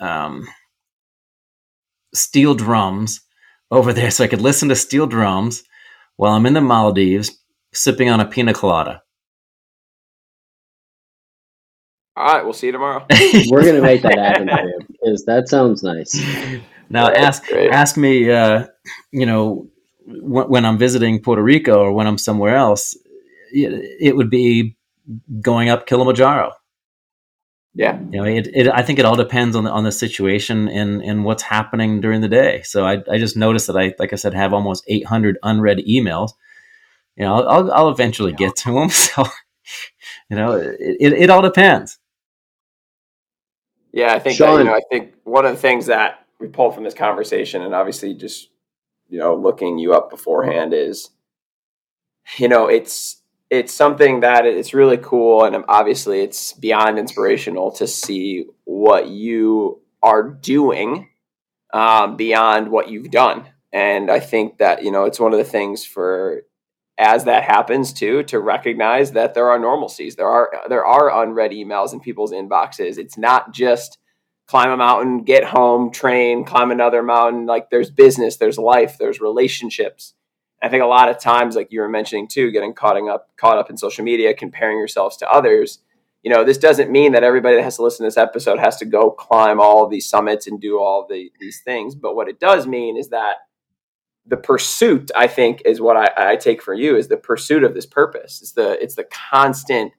[0.00, 0.48] um,
[2.14, 3.20] steel drums
[3.70, 5.62] over there so I could listen to steel drums
[6.16, 7.38] while I'm in the Maldives
[7.72, 9.02] sipping on a pina colada.
[12.18, 13.06] All right, we'll see you tomorrow.
[13.48, 16.20] We're gonna make that happen for because that sounds nice.
[16.90, 17.70] Now ask great.
[17.70, 18.66] ask me, uh,
[19.12, 19.68] you know,
[20.06, 22.96] w- when I'm visiting Puerto Rico or when I'm somewhere else,
[23.52, 24.76] it, it would be
[25.40, 26.52] going up Kilimanjaro.
[27.74, 30.68] Yeah, you know, it, it, I think it all depends on the on the situation
[30.68, 32.62] and and what's happening during the day.
[32.64, 36.32] So I I just noticed that I like I said have almost 800 unread emails.
[37.18, 38.90] You know, I'll I'll eventually get to them.
[38.98, 39.26] So
[40.30, 41.98] you know, it, it, it all depends.
[43.92, 46.74] Yeah, I think that, you know, I think one of the things that we pulled
[46.74, 48.48] from this conversation, and obviously just
[49.10, 51.10] you know looking you up beforehand, is
[52.38, 57.86] you know it's it's something that it's really cool and obviously it's beyond inspirational to
[57.86, 61.08] see what you are doing
[61.72, 65.44] um, beyond what you've done and i think that you know it's one of the
[65.44, 66.42] things for
[66.98, 71.52] as that happens too to recognize that there are normalcies there are there are unread
[71.52, 73.98] emails in people's inboxes it's not just
[74.46, 79.20] climb a mountain get home train climb another mountain like there's business there's life there's
[79.20, 80.14] relationships
[80.62, 83.58] I think a lot of times, like you were mentioning too, getting caught up caught
[83.58, 85.80] up in social media, comparing yourselves to others.
[86.22, 88.76] You know, this doesn't mean that everybody that has to listen to this episode has
[88.78, 91.94] to go climb all of these summits and do all the, these things.
[91.94, 93.36] But what it does mean is that
[94.28, 97.74] the pursuit, I think, is what I, I take for you is the pursuit of
[97.74, 98.40] this purpose.
[98.42, 99.92] It's the it's the constant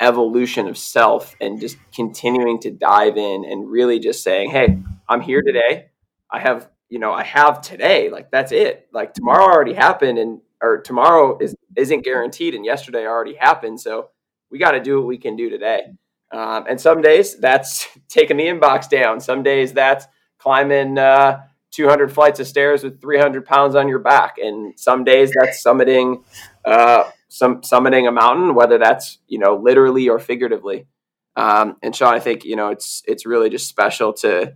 [0.00, 4.78] evolution of self and just continuing to dive in and really just saying, "Hey,
[5.08, 5.86] I'm here today.
[6.30, 8.10] I have you know I have today.
[8.10, 8.88] Like that's it.
[8.92, 13.80] Like tomorrow already happened, and or tomorrow is isn't guaranteed, and yesterday already happened.
[13.80, 14.10] So
[14.50, 15.82] we got to do what we can do today.
[16.32, 19.20] Um, and some days that's taking the inbox down.
[19.20, 20.06] Some days that's
[20.38, 21.42] climbing uh,
[21.76, 24.36] 200 flights of stairs with 300 pounds on your back.
[24.38, 26.24] And some days that's summiting,
[26.64, 30.86] uh, some summiting a mountain, whether that's you know literally or figuratively.
[31.36, 34.54] Um, and Sean, I think you know it's it's really just special to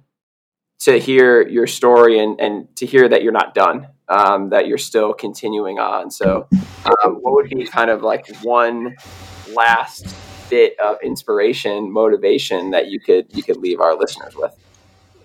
[0.81, 4.79] to hear your story and, and to hear that you're not done, um, that you're
[4.79, 6.11] still continuing on.
[6.11, 6.49] So,
[6.87, 8.97] um, what would be kind of like one
[9.55, 10.17] last
[10.49, 14.57] bit of inspiration, motivation that you could you could leave our listeners with?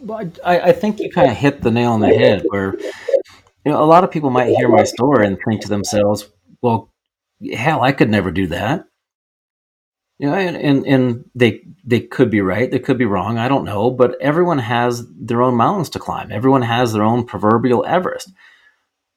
[0.02, 2.43] Well, I, I think you kind of hit the nail on the head.
[2.48, 6.30] Where you know a lot of people might hear my story and think to themselves,
[6.62, 6.91] "Well,
[7.54, 8.86] hell, I could never do that."
[10.18, 13.38] You know, and, and, and they they could be right, they could be wrong.
[13.38, 16.32] I don't know, but everyone has their own mountains to climb.
[16.32, 18.32] Everyone has their own proverbial Everest,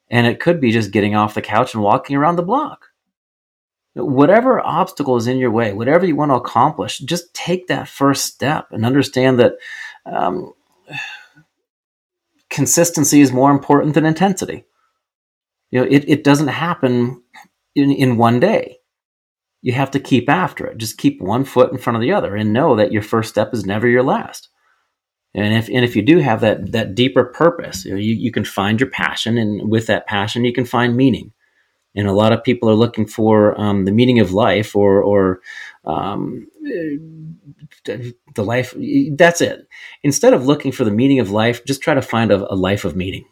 [0.09, 2.87] and it could be just getting off the couch and walking around the block.
[3.93, 8.25] Whatever obstacle is in your way, whatever you want to accomplish, just take that first
[8.25, 9.53] step and understand that
[10.05, 10.53] um,
[12.59, 14.65] consistency is more important than intensity.
[15.71, 17.23] You know, it, it doesn't happen
[17.73, 18.79] in, in one day
[19.61, 20.77] you have to keep after it.
[20.77, 23.53] Just keep one foot in front of the other and know that your first step
[23.53, 24.49] is never your last.
[25.33, 28.29] And if and if you do have that that deeper purpose, you, know, you, you
[28.29, 31.31] can find your passion, and with that passion, you can find meaning.
[31.95, 35.39] And a lot of people are looking for um, the meaning of life, or or
[35.85, 36.47] um,
[37.85, 38.73] the life.
[39.11, 39.67] That's it.
[40.03, 42.85] Instead of looking for the meaning of life, just try to find a, a life
[42.85, 43.25] of meaning.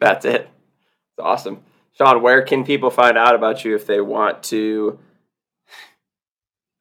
[0.00, 0.42] That's it.
[0.42, 1.62] It's awesome.
[1.96, 4.98] Sean, where can people find out about you if they want to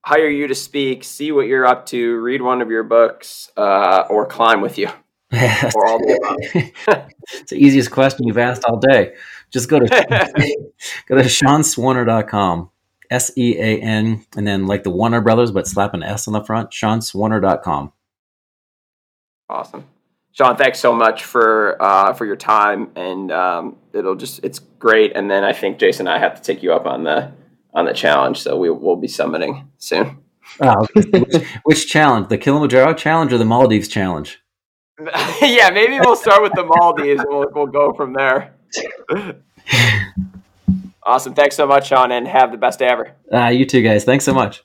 [0.04, 4.06] hire you to speak, see what you're up to, read one of your books, uh,
[4.10, 4.88] or climb with you?
[5.32, 7.08] or all the above?
[7.34, 9.14] it's the easiest question you've asked all day.
[9.52, 9.86] Just go to
[11.08, 12.70] go to SeanSwarner.com.
[13.10, 16.34] S E A N, and then like the Warner Brothers, but slap an S on
[16.34, 17.92] the front, SeanSwarner.com.
[19.50, 19.84] Awesome.
[20.32, 25.12] Sean, thanks so much for uh, for your time, and um, it'll just it's great.
[25.14, 27.34] And then I think Jason, and I have to take you up on the
[27.74, 28.42] on the challenge.
[28.42, 30.20] So we will be summiting soon.
[30.62, 32.30] Oh, which, which challenge?
[32.30, 34.40] The Kilimanjaro challenge or the Maldives challenge?
[35.42, 38.54] yeah, maybe we'll start with the Maldives and we'll, we'll go from there.
[41.04, 41.34] Awesome.
[41.34, 43.12] Thanks so much, Sean, and have the best day ever.
[43.32, 44.04] Uh, you too, guys.
[44.04, 44.64] Thanks so much.